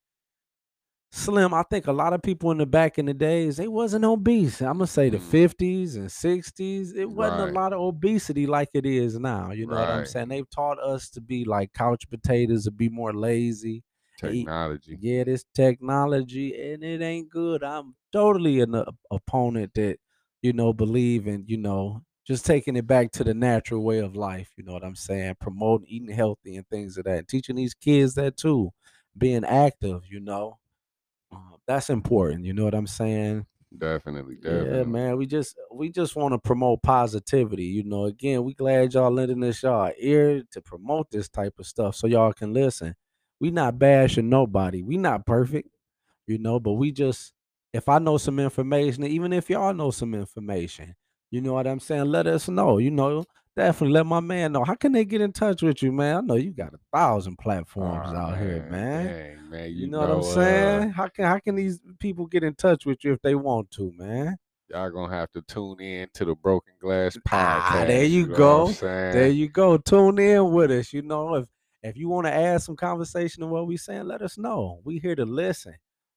slim. 1.12 1.54
I 1.54 1.64
think 1.70 1.88
a 1.88 1.94
lot 1.94 2.14
of 2.14 2.22
people 2.22 2.52
in 2.52 2.58
the 2.58 2.66
back 2.66 2.98
in 2.98 3.06
the 3.06 3.14
days, 3.14 3.58
they 3.58 3.68
wasn't 3.68 4.04
obese. 4.06 4.62
I'm 4.62 4.74
gonna 4.80 4.88
say 4.88 5.10
the 5.10 5.18
Mm. 5.18 5.22
50s 5.32 5.96
and 5.96 6.12
60s. 6.12 6.94
It 6.94 7.10
wasn't 7.10 7.40
Right. 7.40 7.50
a 7.50 7.54
lot 7.54 7.74
of 7.74 7.80
obesity 7.80 8.46
like 8.48 8.70
it 8.74 8.86
is 8.86 9.18
now. 9.18 9.52
You 9.52 9.68
know 9.68 9.76
what 9.76 9.90
I'm 9.90 10.06
saying? 10.06 10.28
They've 10.30 10.50
taught 10.50 10.80
us 10.80 11.10
to 11.12 11.22
be 11.22 11.46
like 11.46 11.74
couch 11.74 12.10
potatoes, 12.10 12.66
to 12.66 12.72
be 12.72 12.90
more 12.90 13.14
lazy. 13.14 13.84
and 14.24 14.34
eat- 14.34 14.40
Technology. 14.46 14.98
Yeah, 15.02 15.26
this 15.26 15.44
technology 15.54 16.58
and 16.72 16.82
it 16.86 17.02
ain't 17.02 17.30
good. 17.30 17.62
I'm 17.66 17.96
totally 18.14 18.62
an 18.62 18.74
op- 18.74 18.96
opponent 19.12 19.74
that, 19.76 19.98
you 20.42 20.54
know, 20.54 20.72
believe 20.72 21.28
in, 21.28 21.44
you 21.48 21.58
know, 21.58 22.02
just 22.26 22.46
taking 22.46 22.76
it 22.76 22.88
back 22.88 23.12
to 23.12 23.24
the 23.24 23.34
natural 23.34 23.84
way 23.84 24.00
of 24.00 24.16
life. 24.16 24.50
You 24.58 24.64
know 24.64 24.74
what 24.74 24.84
I'm 24.84 24.96
saying? 24.96 25.36
Promoting 25.40 25.88
eating 25.88 26.16
healthy 26.16 26.56
and 26.56 26.68
things 26.68 26.98
of 26.98 27.06
that. 27.06 27.20
And 27.20 27.28
teaching 27.28 27.56
these 27.56 27.74
kids 27.74 28.16
that 28.16 28.38
too. 28.38 28.72
Being 29.18 29.46
active, 29.46 30.02
you 30.10 30.20
know. 30.20 30.60
Uh, 31.32 31.58
that's 31.66 31.90
important. 31.90 32.46
You 32.46 32.54
know 32.54 32.66
what 32.66 32.76
I'm 32.76 32.88
saying? 32.88 33.46
Definitely, 33.78 34.36
definitely. 34.36 34.78
Yeah, 34.78 34.84
man. 34.84 35.18
We 35.18 35.26
just 35.26 35.58
we 35.72 35.90
just 35.90 36.16
want 36.16 36.34
to 36.34 36.38
promote 36.38 36.82
positivity. 36.82 37.66
You 37.66 37.84
know, 37.84 38.06
again, 38.06 38.44
we 38.44 38.54
glad 38.54 38.94
y'all 38.94 39.12
lending 39.12 39.44
us 39.44 39.64
y'all 39.64 39.92
ear 39.98 40.44
to 40.52 40.62
promote 40.62 41.12
this 41.12 41.30
type 41.30 41.54
of 41.60 41.66
stuff 41.66 41.96
so 41.96 42.08
y'all 42.08 42.34
can 42.34 42.54
listen. 42.54 42.96
We 43.40 43.52
not 43.52 43.78
bashing 43.78 44.30
nobody. 44.30 44.82
We 44.82 44.98
not 44.98 45.26
perfect, 45.26 45.70
you 46.26 46.38
know, 46.38 46.60
but 46.60 46.74
we 46.74 46.92
just 46.92 47.34
if 47.74 47.90
I 47.90 48.00
know 48.00 48.18
some 48.18 48.40
information, 48.40 49.04
even 49.04 49.34
if 49.34 49.50
y'all 49.50 49.74
know 49.74 49.92
some 49.92 50.14
information, 50.14 50.96
you 51.36 51.42
know 51.42 51.54
what 51.54 51.68
I'm 51.68 51.82
saying, 51.82 52.06
let 52.06 52.28
us 52.28 52.48
know. 52.48 52.78
You 52.78 52.92
know, 52.92 53.26
definitely 53.58 53.94
let 53.94 54.06
my 54.06 54.22
man 54.22 54.54
know. 54.54 54.64
How 54.64 54.76
can 54.76 54.94
they 54.94 55.04
get 55.04 55.20
in 55.20 55.34
touch 55.34 55.62
with 55.62 55.84
you, 55.84 55.92
man? 55.92 56.16
I 56.16 56.22
know 56.22 56.36
you 56.36 56.52
got 56.52 56.74
a 56.74 56.80
thousand 56.94 57.38
platforms 57.38 58.08
Aw, 58.08 58.16
out 58.16 58.38
here, 58.38 58.66
man. 58.72 59.06
dang, 59.06 59.50
man, 59.50 59.70
You, 59.72 59.76
you, 59.76 59.88
know, 59.88 60.00
what 60.00 60.12
I'm 60.12 60.20
uh, 60.20 60.22
saying? 60.24 60.90
How 60.92 61.08
can 61.10 61.26
how 61.26 61.40
can 61.40 61.56
these 61.56 61.82
people 62.00 62.26
get 62.26 62.44
in 62.46 62.56
touch 62.56 62.86
with 62.86 63.04
you 63.04 63.12
if 63.12 63.22
they 63.22 63.36
want 63.36 63.70
to, 63.72 63.92
man? 63.98 64.38
y'all 64.70 64.90
gonna 64.90 65.14
have 65.14 65.32
to 65.32 65.42
tune 65.42 65.80
in 65.80 66.08
to 66.14 66.26
the 66.26 66.36
Broken 66.36 66.74
Glass 66.80 67.18
podcast. 67.18 67.62
Ah, 67.62 67.84
there 67.86 68.04
you 68.04 68.28
know 68.28 68.36
go. 68.36 68.72
There 68.72 69.28
you 69.28 69.48
go. 69.48 69.78
Tune 69.78 70.20
in 70.20 70.52
with 70.52 70.72
us. 70.72 70.94
You 70.94 71.02
know, 71.02 71.36
if 71.36 71.48
if 71.84 71.98
you 71.98 72.10
want 72.10 72.26
to 72.28 72.34
add 72.34 72.62
some 72.62 72.76
conversation 72.76 73.42
to 73.42 73.48
what 73.48 73.68
we're 73.68 73.78
saying, 73.78 74.08
let 74.08 74.22
us 74.22 74.38
know. 74.38 74.80
We 74.84 75.00
here 75.00 75.16
to 75.16 75.26
listen. 75.26 75.76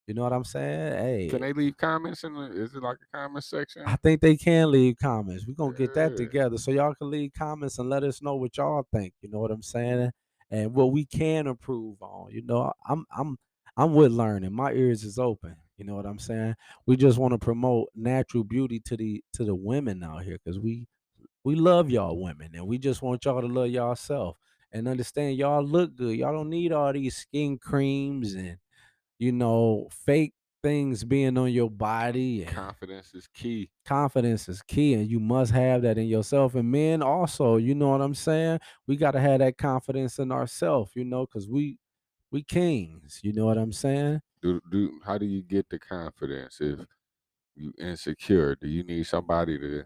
You 0.08 0.14
know 0.14 0.22
what 0.22 0.32
I'm 0.32 0.44
saying? 0.44 0.92
Hey, 0.94 1.28
Can 1.28 1.42
they 1.42 1.52
leave 1.52 1.76
comments 1.76 2.24
in 2.24 2.32
the? 2.32 2.46
Is 2.50 2.74
it 2.74 2.82
like 2.82 2.96
a 2.96 3.16
comment 3.16 3.44
section? 3.44 3.82
I 3.84 3.96
think 3.96 4.22
they 4.22 4.38
can 4.38 4.70
leave 4.70 4.96
comments. 4.96 5.46
We're 5.46 5.52
gonna 5.52 5.76
get 5.76 5.92
that 5.94 6.16
together. 6.16 6.56
So 6.56 6.70
y'all 6.70 6.94
can 6.94 7.10
leave 7.10 7.32
comments 7.36 7.78
and 7.78 7.90
let 7.90 8.02
us 8.02 8.22
know 8.22 8.34
what 8.34 8.56
y'all 8.56 8.86
think. 8.90 9.12
You 9.20 9.28
know 9.28 9.38
what 9.38 9.50
I'm 9.50 9.60
saying? 9.60 10.10
And 10.50 10.72
what 10.72 10.92
we 10.92 11.04
can 11.04 11.46
improve 11.46 12.00
on. 12.00 12.30
You 12.30 12.42
know, 12.42 12.72
I'm 12.88 13.04
I'm 13.14 13.36
I'm 13.76 13.92
with 13.92 14.10
learning. 14.10 14.50
My 14.54 14.72
ears 14.72 15.04
is 15.04 15.18
open. 15.18 15.56
You 15.76 15.84
know 15.84 15.94
what 15.94 16.06
I'm 16.06 16.18
saying? 16.18 16.54
We 16.86 16.96
just 16.96 17.18
want 17.18 17.32
to 17.32 17.38
promote 17.38 17.90
natural 17.94 18.44
beauty 18.44 18.80
to 18.86 18.96
the 18.96 19.22
to 19.34 19.44
the 19.44 19.54
women 19.54 20.02
out 20.02 20.24
here 20.24 20.38
because 20.42 20.58
we 20.58 20.88
we 21.44 21.54
love 21.54 21.90
y'all 21.90 22.18
women 22.18 22.52
and 22.54 22.66
we 22.66 22.78
just 22.78 23.02
want 23.02 23.26
y'all 23.26 23.42
to 23.42 23.46
love 23.46 23.68
y'allself 23.68 24.38
and 24.72 24.88
understand 24.88 25.36
y'all 25.36 25.62
look 25.62 25.94
good. 25.96 26.16
Y'all 26.16 26.32
don't 26.32 26.48
need 26.48 26.72
all 26.72 26.94
these 26.94 27.14
skin 27.14 27.58
creams 27.58 28.32
and 28.32 28.56
you 29.18 29.32
know 29.32 29.88
fake 29.90 30.32
things 30.62 31.04
being 31.04 31.38
on 31.38 31.52
your 31.52 31.70
body 31.70 32.42
and 32.42 32.52
Confidence 32.52 33.14
is 33.14 33.28
key. 33.32 33.70
confidence 33.84 34.48
is 34.48 34.60
key 34.62 34.94
and 34.94 35.08
you 35.08 35.20
must 35.20 35.52
have 35.52 35.82
that 35.82 35.98
in 35.98 36.06
yourself 36.08 36.54
and 36.56 36.68
men 36.70 37.00
also 37.00 37.56
you 37.56 37.74
know 37.76 37.90
what 37.90 38.00
i'm 38.00 38.14
saying 38.14 38.58
we 38.88 38.96
got 38.96 39.12
to 39.12 39.20
have 39.20 39.38
that 39.38 39.56
confidence 39.56 40.18
in 40.18 40.32
ourselves 40.32 40.90
you 40.96 41.04
know 41.04 41.24
because 41.26 41.48
we 41.48 41.78
we 42.32 42.42
kings 42.42 43.20
you 43.22 43.32
know 43.32 43.46
what 43.46 43.56
i'm 43.56 43.72
saying 43.72 44.20
Do 44.42 44.60
do 44.70 45.00
how 45.04 45.16
do 45.16 45.26
you 45.26 45.42
get 45.42 45.68
the 45.70 45.78
confidence 45.78 46.58
if 46.60 46.80
you 47.56 47.72
insecure? 47.78 48.54
Do 48.54 48.68
you 48.68 48.82
need 48.84 49.04
somebody 49.06 49.58
to 49.58 49.84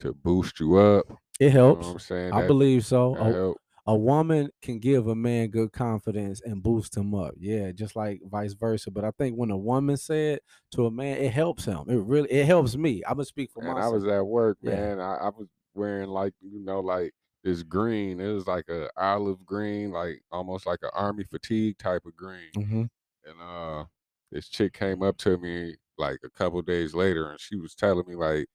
to 0.00 0.12
boost 0.12 0.58
you 0.60 0.76
up? 0.76 1.06
it 1.40 1.46
You 1.46 1.50
know 1.58 1.66
helps 1.66 1.86
what 1.86 1.92
I'm 1.92 1.98
saying? 2.00 2.32
i 2.32 2.40
That- 2.42 2.46
believe 2.48 2.84
so 2.86 3.16
a, 3.16 3.18
oh, 3.20 3.32
help. 3.32 3.56
A 3.90 3.96
woman 3.96 4.50
can 4.62 4.78
give 4.78 5.06
a 5.08 5.14
man 5.14 5.48
good 5.48 5.72
confidence 5.72 6.40
and 6.42 6.62
boost 6.62 6.96
him 6.96 7.14
up 7.14 7.34
yeah 7.38 7.72
just 7.72 7.96
like 7.96 8.20
vice 8.24 8.52
versa 8.52 8.90
but 8.90 9.04
i 9.04 9.10
think 9.12 9.36
when 9.36 9.50
a 9.50 9.56
woman 9.56 9.96
said 9.96 10.38
to 10.70 10.86
a 10.86 10.90
man 10.90 11.16
it 11.18 11.32
helps 11.32 11.64
him 11.64 11.84
it 11.88 11.96
really 11.96 12.30
it 12.30 12.46
helps 12.46 12.76
me 12.76 13.02
i'm 13.06 13.14
gonna 13.14 13.24
speak 13.24 13.50
for 13.50 13.64
And 13.66 13.78
I 13.78 13.88
was 13.88 14.04
at 14.06 14.26
work, 14.26 14.58
Yeah. 14.62 14.76
man. 14.76 15.00
I, 15.00 15.14
I 15.16 15.28
was 15.30 15.48
wearing 15.74 16.08
like 16.08 16.34
you 16.40 16.60
know 16.60 16.80
like 16.80 17.12
this 17.42 17.62
green. 17.62 18.20
It 18.20 18.32
was 18.32 18.46
like 18.46 18.68
a 18.68 18.90
olive 18.96 19.44
green, 19.46 19.90
like 19.92 20.22
almost 20.30 20.66
like 20.66 20.80
an 20.82 20.90
army 20.94 21.24
fatigue 21.24 21.78
type 21.78 22.04
of 22.06 22.14
green. 22.16 22.50
Mhm. 22.56 22.88
And 23.24 23.40
uh, 23.40 23.84
this 24.30 24.48
chick 24.48 24.72
came 24.74 25.02
up 25.02 25.16
to 25.18 25.38
me 25.38 25.76
like 25.98 26.18
a 26.24 26.30
couple 26.30 26.60
days 26.62 26.94
later, 26.94 27.30
and 27.30 27.40
she 27.40 27.56
was 27.56 27.74
telling 27.74 28.04
me 28.06 28.14
like, 28.14 28.46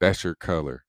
"That's 0.00 0.24
your 0.24 0.34
color. 0.34 0.84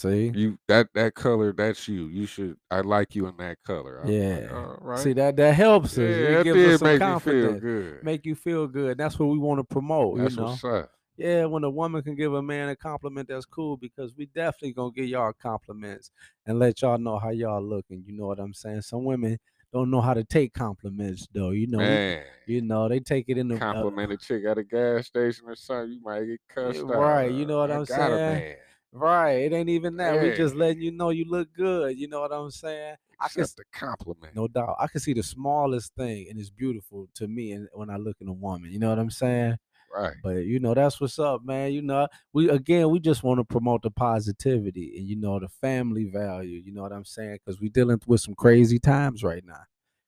See 0.00 0.32
You 0.34 0.58
that 0.68 0.88
that 0.94 1.14
color. 1.14 1.52
That's 1.52 1.86
you. 1.88 2.06
You 2.06 2.26
should. 2.26 2.56
I 2.70 2.80
like 2.80 3.14
you 3.14 3.26
in 3.26 3.36
that 3.38 3.58
color." 3.64 4.00
I 4.00 4.06
was 4.06 4.10
like, 4.10 4.42
yeah 4.42 4.48
All 4.56 4.78
right. 4.80 4.98
see 4.98 5.12
that 5.14 5.36
that 5.36 5.54
helps 5.54 5.92
us 5.92 5.98
yeah, 5.98 6.04
it 6.40 6.44
gives 6.44 6.56
did 6.56 6.72
us 6.74 6.78
some 6.80 6.88
make 6.88 6.98
confidence 7.00 7.60
feel 7.60 7.60
good. 7.60 8.04
make 8.04 8.26
you 8.26 8.34
feel 8.34 8.66
good. 8.66 8.98
That's 8.98 9.18
what 9.18 9.26
we 9.26 9.38
want 9.38 9.58
to 9.60 9.64
promote. 9.64 10.18
That's 10.18 10.34
you 10.34 10.42
know, 10.42 10.50
what's 10.50 10.64
up. 10.64 10.90
yeah. 11.16 11.44
When 11.44 11.64
a 11.64 11.70
woman 11.70 12.02
can 12.02 12.14
give 12.14 12.34
a 12.34 12.42
man 12.42 12.68
a 12.68 12.76
compliment, 12.76 13.28
that's 13.28 13.46
cool 13.46 13.76
because 13.76 14.16
we 14.16 14.26
definitely 14.26 14.72
gonna 14.72 14.92
give 14.92 15.06
y'all 15.06 15.32
compliments 15.32 16.10
and 16.46 16.58
let 16.58 16.82
y'all 16.82 16.98
know 16.98 17.18
how 17.18 17.30
y'all 17.30 17.62
looking. 17.62 18.02
You 18.06 18.14
know 18.14 18.26
what 18.26 18.38
I'm 18.40 18.54
saying? 18.54 18.82
Some 18.82 19.04
women 19.04 19.38
don't 19.72 19.90
know 19.90 20.00
how 20.00 20.14
to 20.14 20.24
take 20.24 20.52
compliments 20.52 21.28
though. 21.32 21.50
You 21.50 21.66
know, 21.66 21.78
Man, 21.78 22.24
you 22.46 22.62
know 22.62 22.88
they 22.88 23.00
take 23.00 23.26
it 23.28 23.38
in 23.38 23.48
the 23.48 23.56
uh, 23.56 23.58
compliment 23.58 24.12
a 24.12 24.16
chick 24.16 24.44
at 24.44 24.58
a 24.58 24.64
gas 24.64 25.06
station 25.06 25.44
or 25.46 25.54
something, 25.54 25.92
you 25.92 26.00
might 26.02 26.24
get 26.24 26.40
cussed 26.48 26.80
out. 26.80 26.88
right, 26.88 27.30
you 27.30 27.46
know 27.46 27.58
what 27.58 27.70
I 27.70 27.76
I'm 27.76 27.86
saying? 27.86 28.16
man. 28.16 28.56
Right. 28.92 29.32
It 29.32 29.52
ain't 29.52 29.68
even 29.68 29.96
that. 29.96 30.20
We 30.20 30.34
just 30.34 30.54
letting 30.54 30.82
you 30.82 30.92
know 30.92 31.10
you 31.10 31.24
look 31.28 31.52
good. 31.52 31.98
You 31.98 32.08
know 32.08 32.20
what 32.20 32.32
I'm 32.32 32.50
saying? 32.50 32.96
I 33.20 33.28
can 33.28 33.42
the 33.42 33.64
compliment. 33.72 34.34
No 34.34 34.48
doubt. 34.48 34.76
I 34.78 34.86
can 34.86 35.00
see 35.00 35.12
the 35.12 35.22
smallest 35.22 35.94
thing 35.94 36.28
and 36.30 36.38
it's 36.38 36.50
beautiful 36.50 37.08
to 37.14 37.28
me 37.28 37.52
and 37.52 37.68
when 37.74 37.90
I 37.90 37.96
look 37.96 38.16
in 38.20 38.28
a 38.28 38.32
woman. 38.32 38.70
You 38.70 38.78
know 38.78 38.88
what 38.88 38.98
I'm 38.98 39.10
saying? 39.10 39.56
Right. 39.94 40.14
But 40.22 40.44
you 40.44 40.60
know, 40.60 40.72
that's 40.72 41.00
what's 41.00 41.18
up, 41.18 41.44
man. 41.44 41.72
You 41.72 41.82
know, 41.82 42.08
we 42.32 42.48
again 42.48 42.90
we 42.90 43.00
just 43.00 43.22
want 43.22 43.38
to 43.38 43.44
promote 43.44 43.82
the 43.82 43.90
positivity 43.90 44.94
and 44.96 45.06
you 45.06 45.16
know 45.16 45.38
the 45.38 45.48
family 45.48 46.04
value, 46.04 46.62
you 46.64 46.72
know 46.72 46.82
what 46.82 46.92
I'm 46.92 47.04
saying? 47.04 47.38
Because 47.44 47.60
we 47.60 47.68
dealing 47.68 48.00
with 48.06 48.20
some 48.20 48.34
crazy 48.34 48.78
times 48.78 49.22
right 49.24 49.44
now. 49.44 49.62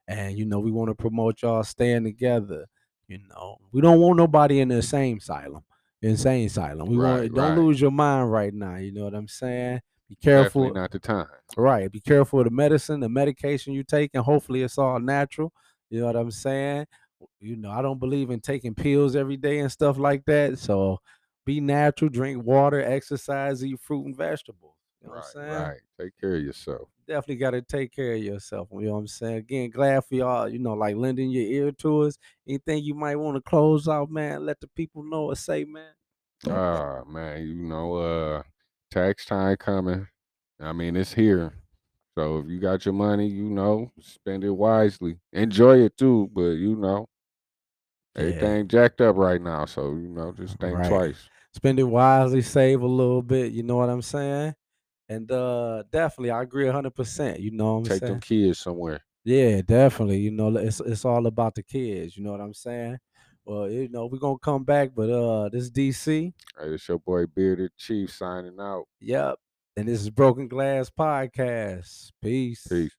And 0.09 0.39
you 0.39 0.45
know, 0.45 0.61
we 0.61 0.71
want 0.71 0.89
to 0.91 0.95
promote 0.95 1.43
y'all 1.43 1.65
staying 1.65 2.05
together. 2.05 2.67
You 3.09 3.19
know, 3.29 3.59
we 3.73 3.81
don't 3.81 4.01
want 4.01 4.17
nobody 4.17 4.61
in 4.61 4.69
the 4.69 4.83
same 4.83 5.19
asylum. 5.19 5.65
Insane 6.03 6.47
asylum. 6.47 6.89
We 6.89 6.97
Right, 6.97 7.21
want 7.21 7.35
don't 7.35 7.51
right. 7.51 7.59
lose 7.59 7.81
your 7.81 7.91
mind 7.93 8.33
right 8.33 8.53
now. 8.53 8.77
You 8.77 8.93
know 8.93 9.05
what 9.05 9.15
I'm 9.15 9.29
saying? 9.29 9.81
Be 10.09 10.17
careful. 10.17 10.63
Definitely 10.65 10.81
not 10.81 10.91
the 10.91 10.99
time. 10.99 11.27
Right. 11.57 11.91
Be 11.91 12.01
careful 12.01 12.41
of 12.41 12.47
the 12.47 12.51
medicine, 12.51 13.01
the 13.01 13.09
medication 13.09 13.73
you 13.73 13.85
take, 13.85 14.11
and 14.15 14.25
hopefully 14.25 14.63
it's 14.63 14.79
all 14.79 14.99
natural. 14.99 15.53
You 15.91 16.01
know 16.01 16.07
what 16.07 16.17
I'm 16.17 16.31
saying? 16.31 16.87
You 17.41 17.57
know, 17.57 17.71
I 17.71 17.83
don't 17.83 17.99
believe 17.99 18.31
in 18.31 18.41
taking 18.41 18.75
pills 18.75 19.15
every 19.15 19.37
day 19.37 19.61
and 19.61 19.71
stuff 19.71 19.99
like 19.99 20.25
that. 20.27 20.59
So 20.59 20.99
be 21.45 21.61
natural, 21.61 22.11
drink 22.11 22.43
water, 22.45 22.81
exercise, 22.83 23.65
eat 23.65 23.79
fruit 23.81 24.07
and 24.07 24.17
vegetables. 24.17 24.75
You 25.03 25.09
know 25.09 25.15
right, 25.15 25.17
what 25.17 25.19
I'm 25.19 25.23
saying? 25.23 25.73
right. 25.73 25.81
Take 26.01 26.19
care 26.21 26.37
of 26.37 26.43
yourself. 26.43 26.89
Definitely 27.07 27.37
got 27.37 27.51
to 27.51 27.63
take 27.63 27.93
care 27.93 28.15
of 28.15 28.23
yourself. 28.23 28.69
You 28.73 28.83
know 28.83 28.93
what 28.93 28.99
I'm 29.01 29.07
saying? 29.09 29.37
Again, 29.39 29.71
glad 29.71 30.05
for 30.05 30.15
y'all, 30.15 30.49
you 30.49 30.61
know, 30.61 30.75
like 30.75 30.95
lending 30.97 31.31
your 31.31 31.43
ear 31.45 31.73
to 31.73 32.03
us. 32.03 32.17
Anything 32.47 32.85
you 32.85 32.95
might 32.95 33.17
want 33.17 33.35
to 33.37 33.43
close 33.43 33.89
out, 33.89 34.09
man, 34.11 34.47
let 34.47 34.61
the 34.61 34.69
people 34.69 35.03
know 35.03 35.25
or 35.25 35.37
say, 35.37 35.65
man. 35.65 35.95
Ah, 36.49 37.03
man, 37.07 37.47
you 37.47 37.55
know, 37.55 37.95
uh, 37.97 38.43
tax 38.91 39.25
time 39.25 39.57
coming. 39.57 40.09
I 40.61 40.73
mean, 40.73 40.97
it's 40.97 41.15
here. 41.15 41.53
So 42.17 42.39
if 42.39 42.49
you 42.49 42.61
got 42.61 42.85
your 42.85 42.95
money, 42.95 43.29
you 43.29 43.49
know, 43.51 43.93
spend 44.01 44.45
it 44.45 44.51
wisely. 44.51 45.21
Enjoy 45.33 45.79
it 45.81 45.97
too, 45.97 46.31
but 46.33 46.53
you 46.53 46.77
know, 46.77 47.09
Yeah. 48.17 48.55
everything 48.55 48.69
jacked 48.69 49.01
up 49.01 49.17
right 49.17 49.41
now. 49.41 49.65
So 49.67 49.91
you 49.95 50.09
know, 50.09 50.33
just 50.33 50.59
think 50.59 50.83
Right. 50.83 50.83
twice. 50.83 51.31
Spend 51.53 51.79
it 51.79 51.85
wisely, 51.85 52.43
save 52.43 52.83
a 52.83 52.87
little 52.87 53.23
bit. 53.23 53.53
You 53.53 53.63
know 53.63 53.77
what 53.77 53.91
I'm 53.91 54.03
saying? 54.03 54.55
And 55.13 55.31
uh 55.31 55.83
definitely 55.91 56.31
I 56.31 56.43
agree 56.43 56.69
hundred 56.69 56.95
percent. 56.95 57.41
You 57.41 57.51
know 57.51 57.75
what 57.75 57.79
I'm 57.79 57.85
Take 57.85 58.01
saying? 58.01 58.13
them 58.13 58.21
kids 58.21 58.59
somewhere. 58.59 59.05
Yeah, 59.25 59.63
definitely. 59.63 60.19
You 60.19 60.31
know, 60.33 60.57
it's 60.57 60.81
it's 60.81 61.05
all 61.05 61.27
about 61.27 61.55
the 61.55 61.63
kids. 61.63 62.17
You 62.17 62.25
know 62.25 62.33
what 62.33 62.41
I'm 62.41 62.55
saying? 62.55 62.99
Well, 63.45 63.69
you 63.71 63.89
know, 63.89 64.07
we're 64.07 64.19
gonna 64.19 64.39
come 64.39 64.65
back, 64.65 64.91
but 64.95 65.11
uh 65.11 65.49
this 65.49 65.71
DC. 65.71 66.33
Hey, 66.59 66.67
it's 66.75 66.89
your 66.89 66.99
boy 66.99 67.27
Bearded 67.27 67.73
Chief 67.77 68.11
signing 68.13 68.57
out. 68.61 68.85
Yep. 69.01 69.37
And 69.77 69.89
this 69.89 70.01
is 70.03 70.11
Broken 70.11 70.49
Glass 70.49 70.91
Podcast. 70.91 72.11
Peace. 72.23 72.67
Peace. 72.69 72.95